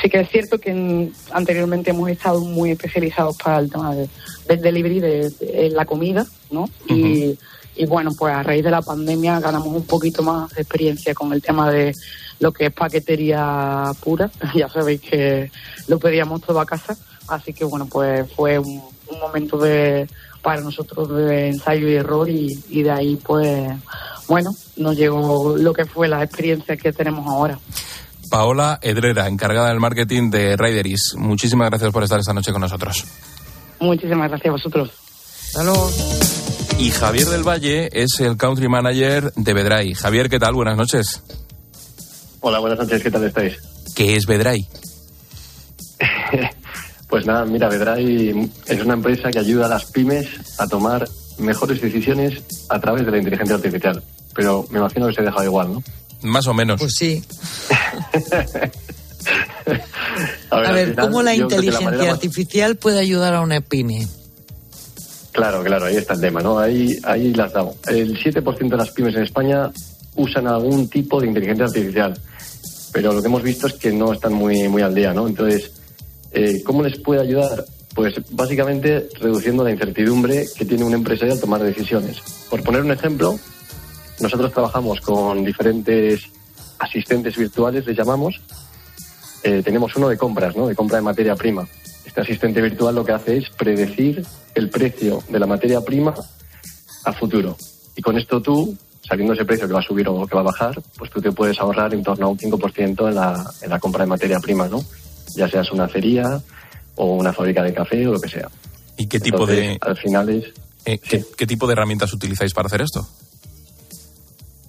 [0.00, 4.08] sí que es cierto que en- anteriormente hemos estado muy especializados para el tema de-
[4.46, 6.68] del delivery de, de la comida, ¿no?
[6.88, 7.36] y,
[7.74, 11.32] y bueno, pues a raíz de la pandemia ganamos un poquito más de experiencia con
[11.32, 11.96] el tema de
[12.38, 14.30] lo que es paquetería pura.
[14.54, 15.50] ya sabéis que
[15.88, 16.96] lo pedíamos todo a casa,
[17.28, 18.82] así que bueno, pues fue un,
[19.12, 20.08] un momento de
[20.42, 23.70] para nosotros de ensayo y error y, y de ahí pues
[24.26, 27.58] bueno, nos llegó lo que fue la experiencia que tenemos ahora.
[28.30, 31.14] Paola Edrera, encargada del marketing de Rideris.
[31.16, 33.04] Muchísimas gracias por estar esta noche con nosotros.
[33.78, 34.90] Muchísimas gracias a vosotros.
[36.78, 39.92] Y Javier del Valle es el country manager de Bedray.
[39.94, 40.54] Javier, ¿qué tal?
[40.54, 41.22] Buenas noches.
[42.40, 43.58] Hola, buenas noches, ¿qué tal estáis?
[43.94, 44.66] ¿Qué es Bedray?
[47.12, 50.26] Pues nada, mira, Vedrai es una empresa que ayuda a las pymes
[50.58, 51.06] a tomar
[51.36, 54.02] mejores decisiones a través de la inteligencia artificial.
[54.34, 55.82] Pero me imagino que se deja igual, ¿no?
[56.22, 56.80] Más o menos.
[56.80, 57.22] Pues sí.
[60.50, 63.60] A ver, A al ver, final, ¿cómo la inteligencia más- artificial puede ayudar a una
[63.60, 64.08] pyme?
[65.32, 66.58] Claro, claro, ahí está el tema, ¿no?
[66.58, 67.76] Ahí, ahí las damos.
[67.88, 69.70] El 7% de las pymes en España
[70.16, 72.18] usan algún tipo de inteligencia artificial,
[72.90, 75.28] pero lo que hemos visto es que no están muy, muy al día, ¿no?
[75.28, 75.70] Entonces,
[76.32, 77.64] eh, ¿cómo les puede ayudar?
[77.94, 82.18] Pues básicamente reduciendo la incertidumbre que tiene un empresario al tomar decisiones.
[82.48, 83.38] Por poner un ejemplo,
[84.20, 86.30] nosotros trabajamos con diferentes
[86.78, 88.40] asistentes virtuales, les llamamos.
[89.42, 90.66] Eh, tenemos uno de compras, ¿no?
[90.66, 91.68] De compra de materia prima.
[92.04, 94.24] Este asistente virtual lo que hace es predecir
[94.54, 96.14] el precio de la materia prima
[97.04, 97.56] a futuro.
[97.94, 98.74] Y con esto tú,
[99.06, 101.32] sabiendo ese precio que va a subir o que va a bajar, pues tú te
[101.32, 104.82] puedes ahorrar en torno a un 5% en en la compra de materia prima, ¿no?
[105.34, 106.40] Ya seas una acería
[106.96, 108.48] o una fábrica de café o lo que sea.
[108.96, 110.44] ¿Y qué tipo Entonces, de Al final es...
[110.84, 113.06] eh, ¿qué, qué tipo de herramientas utilizáis para hacer esto?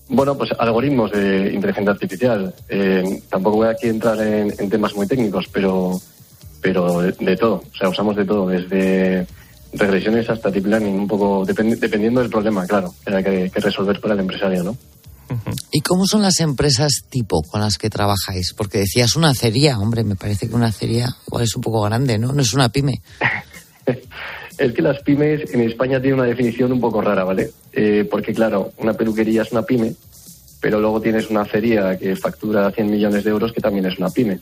[0.09, 2.53] Bueno, pues algoritmos de inteligencia artificial.
[2.69, 5.99] Eh, tampoco voy aquí a entrar en, en temas muy técnicos, pero,
[6.61, 7.63] pero de, de todo.
[7.73, 9.25] O sea, usamos de todo, desde
[9.73, 13.59] regresiones hasta deep learning, un poco depend- dependiendo del problema, claro, que hay que, que
[13.59, 14.77] resolver para el empresario, ¿no?
[15.71, 18.53] ¿Y cómo son las empresas tipo con las que trabajáis?
[18.53, 22.17] Porque decías una acería, hombre, me parece que una acería igual es un poco grande,
[22.17, 22.31] ¿no?
[22.33, 23.01] No es una pyme.
[24.57, 27.49] Es que las pymes en España tienen una definición un poco rara, ¿vale?
[27.73, 29.95] Eh, porque, claro, una peluquería es una pyme,
[30.61, 34.11] pero luego tienes una acería que factura 100 millones de euros que también es una
[34.11, 34.39] pyme.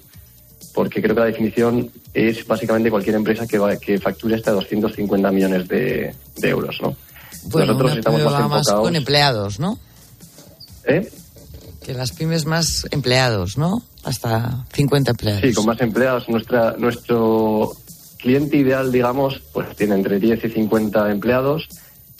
[0.73, 5.31] Porque creo que la definición es básicamente cualquier empresa que, va- que facture hasta 250
[5.31, 6.93] millones de, de euros, ¿no?
[7.45, 8.81] Bueno, Nosotros estamos más más enfocados...
[8.83, 9.79] con empleados, ¿no?
[10.85, 11.09] ¿Eh?
[11.83, 13.81] Que las pymes más empleados, ¿no?
[14.03, 15.41] Hasta 50 empleados.
[15.41, 16.29] Sí, con más empleados.
[16.29, 17.75] Nuestra, nuestro
[18.17, 21.67] cliente ideal, digamos, pues tiene entre 10 y 50 empleados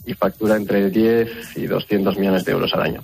[0.05, 3.03] y factura entre 10 y 200 millones de euros al año.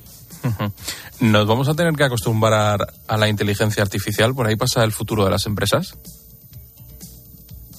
[1.19, 4.33] ¿Nos vamos a tener que acostumbrar a la inteligencia artificial?
[4.33, 5.95] ¿Por ahí pasa el futuro de las empresas?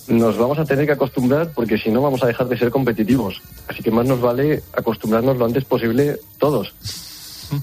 [0.09, 3.41] Nos vamos a tener que acostumbrar porque si no vamos a dejar de ser competitivos.
[3.68, 6.74] Así que más nos vale acostumbrarnos lo antes posible todos,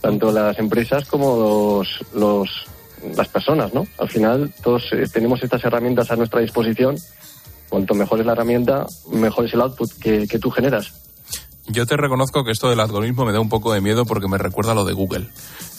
[0.01, 2.65] tanto las empresas como los, los-
[3.15, 3.85] las personas, ¿no?
[3.99, 6.95] Al final todos eh, tenemos estas herramientas a nuestra disposición.
[7.69, 10.91] Cuanto mejor es la herramienta, mejor es el output que, que tú generas.
[11.67, 14.37] Yo te reconozco que esto del algoritmo me da un poco de miedo porque me
[14.37, 15.27] recuerda a lo de Google.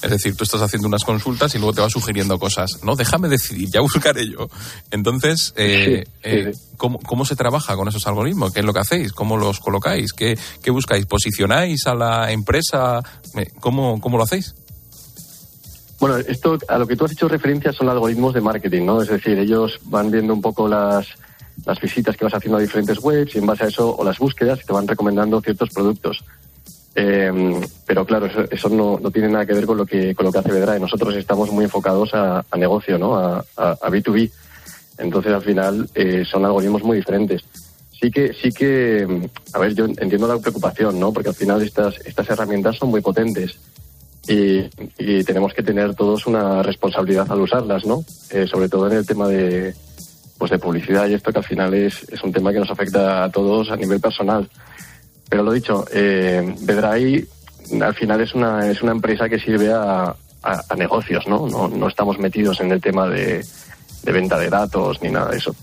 [0.03, 2.82] Es decir, tú estás haciendo unas consultas y luego te va sugiriendo cosas.
[2.82, 4.49] No, déjame decidir, ya buscaré yo.
[4.91, 8.53] Entonces, eh, Sí, sí, eh, ¿cómo, cómo se trabaja con esos algoritmos?
[8.53, 9.12] ¿Qué es lo que hacéis?
[9.12, 10.12] ¿Cómo los colocáis?
[10.12, 11.07] ¿Qué, qué buscáis?
[11.07, 13.01] ¿Posicionáis a la empresa?
[13.37, 14.55] Eh, ¿Cómo, cómo lo hacéis?
[16.01, 19.01] Bueno, esto a lo que tú has hecho referencia son algoritmos de marketing, ¿no?
[19.01, 21.07] Es decir, ellos van viendo un poco las,
[21.65, 24.19] las visitas que vas haciendo a diferentes webs y en base a eso, o las
[24.19, 26.25] búsquedas, te van recomendando ciertos productos.
[26.95, 30.27] Eh, pero claro, eso, eso no, no tiene nada que ver con lo que, con
[30.27, 30.79] lo que hace Vedra.
[30.79, 33.17] Nosotros estamos muy enfocados a, negocio, ¿no?
[33.17, 34.31] A, a, a B2B.
[34.99, 37.45] Entonces, al final, eh, son algoritmos muy diferentes.
[38.01, 41.13] Sí que, sí que, a ver, yo entiendo la preocupación, ¿no?
[41.13, 43.57] Porque al final estas, estas herramientas son muy potentes
[44.29, 44.65] y,
[44.99, 48.05] y tenemos que tener todos una responsabilidad al usarlas, ¿no?
[48.31, 49.75] Eh, sobre todo en el tema de,
[50.39, 53.24] pues de publicidad y esto que al final es, es un tema que nos afecta
[53.24, 54.49] a todos a nivel personal.
[55.28, 56.55] Pero lo dicho, eh,
[57.80, 61.49] al final es una, es una empresa que sirve a, a, a negocios, ¿no?
[61.49, 61.68] ¿no?
[61.68, 63.45] No estamos metidos en el tema de,
[64.03, 65.55] de venta de datos ni nada de eso.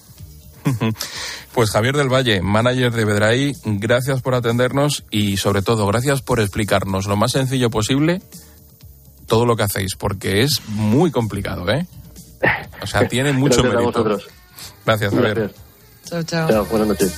[1.54, 6.40] Pues Javier del Valle, manager de Bedrai, gracias por atendernos y sobre todo gracias por
[6.40, 8.22] explicarnos lo más sencillo posible
[9.28, 11.88] todo lo que hacéis, porque es muy complicado, ¿eh?
[12.82, 14.20] O sea, tiene mucho mérito.
[14.86, 15.36] Gracias, Javier.
[15.36, 15.62] Gracias.
[16.06, 16.50] Chao, chao.
[16.50, 17.12] Chao, buenas noches.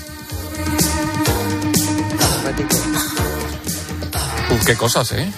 [4.51, 5.31] Uf, qué cosas, ¿eh?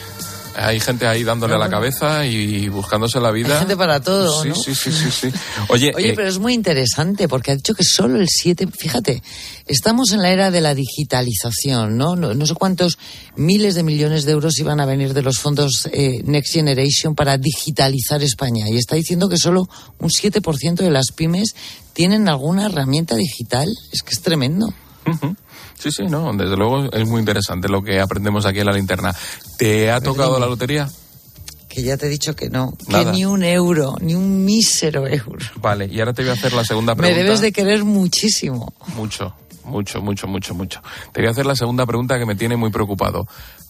[0.57, 3.53] Hay gente ahí dándole a la cabeza y buscándose la vida.
[3.53, 4.55] Hay gente para todo, sí, ¿no?
[4.55, 5.31] Sí, sí, sí, sí.
[5.69, 9.21] Oye, Oye, eh, pero es muy interesante porque ha dicho que solo el 7, fíjate,
[9.67, 12.15] estamos en la era de la digitalización, ¿no?
[12.15, 12.97] No, no sé cuántos
[13.35, 17.37] miles de millones de euros iban a venir de los fondos eh, Next Generation para
[17.37, 21.55] digitalizar España y está diciendo que solo un 7% de las pymes
[21.93, 23.67] tienen alguna herramienta digital.
[23.91, 24.73] Es que es tremendo.
[25.79, 29.13] Sí, sí, no, desde luego es muy interesante lo que aprendemos aquí en la linterna.
[29.57, 30.89] ¿Te ha tocado la lotería?
[31.69, 33.03] Que ya te he dicho que no, Nada.
[33.05, 35.45] que ni un euro, ni un mísero euro.
[35.61, 37.23] Vale, y ahora te voy a hacer la segunda Me pregunta.
[37.23, 38.73] debes de querer muchísimo.
[38.95, 40.81] Mucho, mucho, mucho, mucho, mucho.
[41.13, 43.27] Te voy a hacer la segunda pregunta que me tiene muy preocupado.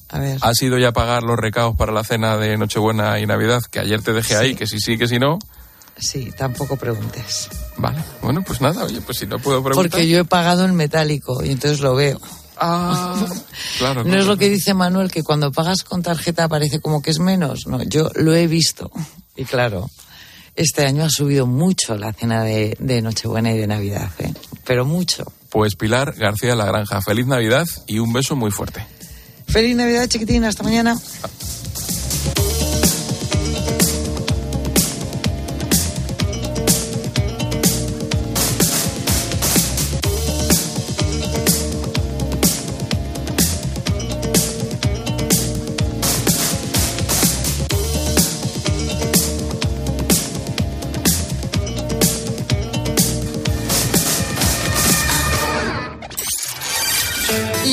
[0.09, 0.37] A ver.
[0.41, 3.61] ¿Has ido ya a pagar los recados para la cena de Nochebuena y Navidad?
[3.69, 5.37] Que ayer te dejé ahí, que si sí, que si no.
[5.99, 7.49] Sí, tampoco preguntes.
[7.77, 9.89] Vale, bueno, pues nada, oye, pues si no puedo preguntar.
[9.89, 12.19] Porque yo he pagado en metálico y entonces lo veo.
[12.57, 13.15] Ah,
[13.77, 14.03] claro.
[14.03, 17.19] No es lo que dice Manuel, que cuando pagas con tarjeta parece como que es
[17.19, 17.67] menos.
[17.67, 18.91] No, yo lo he visto.
[19.35, 19.89] Y claro,
[20.55, 24.33] este año ha subido mucho la cena de, de Nochebuena y de Navidad, ¿eh?
[24.65, 25.31] Pero mucho.
[25.49, 28.85] Pues Pilar García La Granja, feliz Navidad y un beso muy fuerte.
[29.47, 30.49] Feliz Navidad, chiquitina.
[30.49, 30.97] Hasta mañana.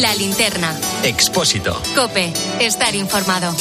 [0.05, 0.79] La linterna.
[1.03, 1.81] Expósito.
[1.95, 2.31] Cope.
[2.61, 3.55] Estar informado.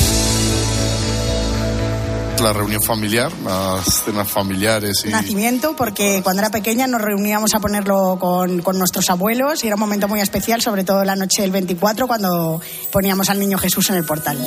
[2.44, 5.10] La reunión familiar, las cenas familiares y...
[5.10, 9.78] Nacimiento, porque cuando era pequeña nos reuníamos a ponerlo con, con nuestros abuelos y era
[9.78, 12.60] un momento muy especial, sobre todo la noche del 24, cuando
[12.92, 14.38] poníamos al niño Jesús en el portal.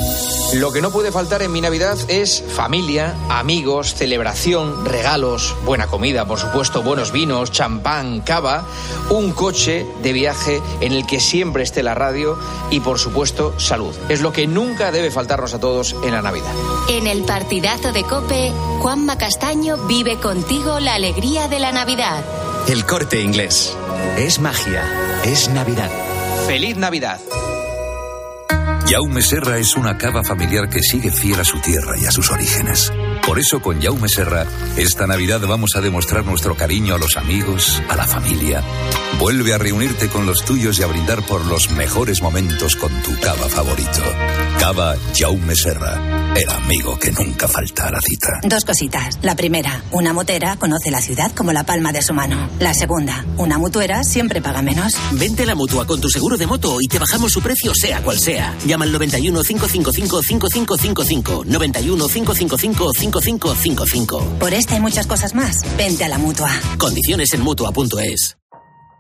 [0.53, 6.27] Lo que no puede faltar en mi Navidad es familia, amigos, celebración, regalos, buena comida,
[6.27, 8.67] por supuesto, buenos vinos, champán, cava,
[9.09, 12.39] un coche de viaje en el que siempre esté la radio
[12.71, 13.95] y, por supuesto, salud.
[14.11, 16.53] Es lo que nunca debe faltarnos a todos en la Navidad.
[16.91, 22.25] En el partidazo de Cope, Juanma Castaño vive contigo la alegría de la Navidad.
[22.69, 23.77] El corte inglés.
[24.17, 24.83] Es magia.
[25.25, 25.91] Es Navidad.
[26.47, 27.21] ¡Feliz Navidad!
[28.89, 32.31] Jaume Serra es una cava familiar que sigue fiel a su tierra y a sus
[32.31, 32.93] orígenes.
[33.27, 37.83] Por eso con Jaume Serra, esta Navidad vamos a demostrar nuestro cariño a los amigos,
[37.89, 38.63] a la familia.
[39.19, 43.19] Vuelve a reunirte con los tuyos y a brindar por los mejores momentos con tu
[43.19, 44.03] cava favorito.
[44.61, 48.41] Cava Jaume Serra, el amigo que nunca falta a la cita.
[48.45, 49.19] Dos cositas.
[49.23, 52.49] La primera, una motera conoce la ciudad como la palma de su mano.
[52.61, 54.93] La segunda, una mutuera siempre paga menos.
[55.13, 58.01] Vente a la mutua con tu seguro de moto y te bajamos su precio sea
[58.03, 58.55] cual sea.
[58.77, 61.45] Llama al 91 555 5555.
[61.47, 64.39] 91 555 5555.
[64.39, 66.51] Por esta y muchas cosas más, vente a la mutua.
[66.77, 68.37] Condiciones en mutua.es.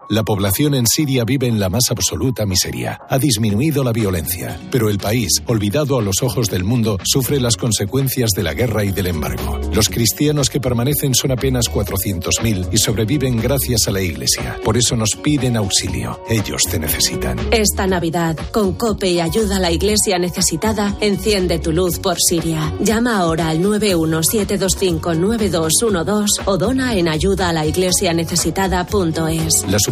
[0.09, 3.01] La población en Siria vive en la más absoluta miseria.
[3.09, 7.57] Ha disminuido la violencia, pero el país, olvidado a los ojos del mundo, sufre las
[7.57, 9.59] consecuencias de la guerra y del embargo.
[9.75, 14.61] Los cristianos que permanecen son apenas 400.000 y sobreviven gracias a la Iglesia.
[14.65, 16.21] Por eso nos piden auxilio.
[16.29, 17.41] Ellos te necesitan.
[17.51, 22.73] Esta Navidad, con COPE y ayuda a la Iglesia necesitada, enciende tu luz por Siria.
[22.81, 29.65] Llama ahora al 917259212 o dona en ayuda a la iglesia necesitada.es.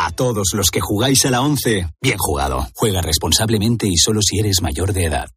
[0.00, 2.68] A todos los que jugáis a la 11, bien jugado.
[2.72, 5.28] Juega responsablemente y solo si eres mayor de edad.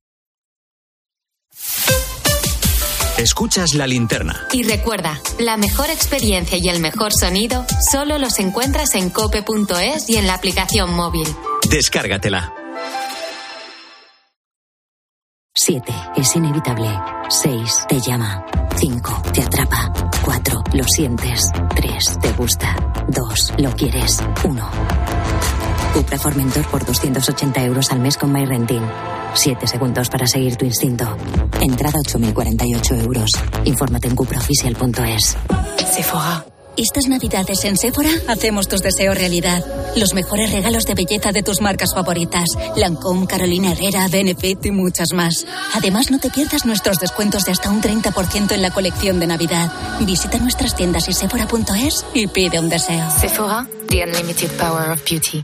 [3.17, 4.47] Escuchas la linterna.
[4.51, 10.17] Y recuerda, la mejor experiencia y el mejor sonido solo los encuentras en cope.es y
[10.17, 11.27] en la aplicación móvil.
[11.67, 12.53] Descárgatela.
[15.55, 15.91] 7.
[16.17, 16.87] Es inevitable.
[17.29, 17.85] 6.
[17.89, 18.45] Te llama.
[18.81, 19.21] 5.
[19.31, 19.93] Te atrapa.
[20.23, 20.63] 4.
[20.73, 21.51] Lo sientes.
[21.75, 22.17] 3.
[22.19, 22.75] Te gusta.
[23.09, 23.53] 2.
[23.59, 24.17] Lo quieres.
[24.43, 24.69] 1.
[25.93, 28.81] Cupra Formentor por 280 euros al mes con MyRentin.
[29.35, 31.15] 7 segundos para seguir tu instinto.
[31.61, 33.29] Entrada 8.048 euros.
[33.65, 35.37] Infórmate en cupraoficial.es.
[35.93, 36.50] Sephora.
[36.77, 39.63] Estas navidades en Sephora hacemos tus deseos realidad.
[39.95, 42.45] Los mejores regalos de belleza de tus marcas favoritas.
[42.77, 45.45] Lancôme, Carolina Herrera, Benefit y muchas más.
[45.73, 49.71] Además, no te pierdas nuestros descuentos de hasta un 30% en la colección de Navidad.
[50.01, 53.09] Visita nuestras tiendas y sephora.es y pide un deseo.
[53.19, 55.43] Sephora, the unlimited power of beauty.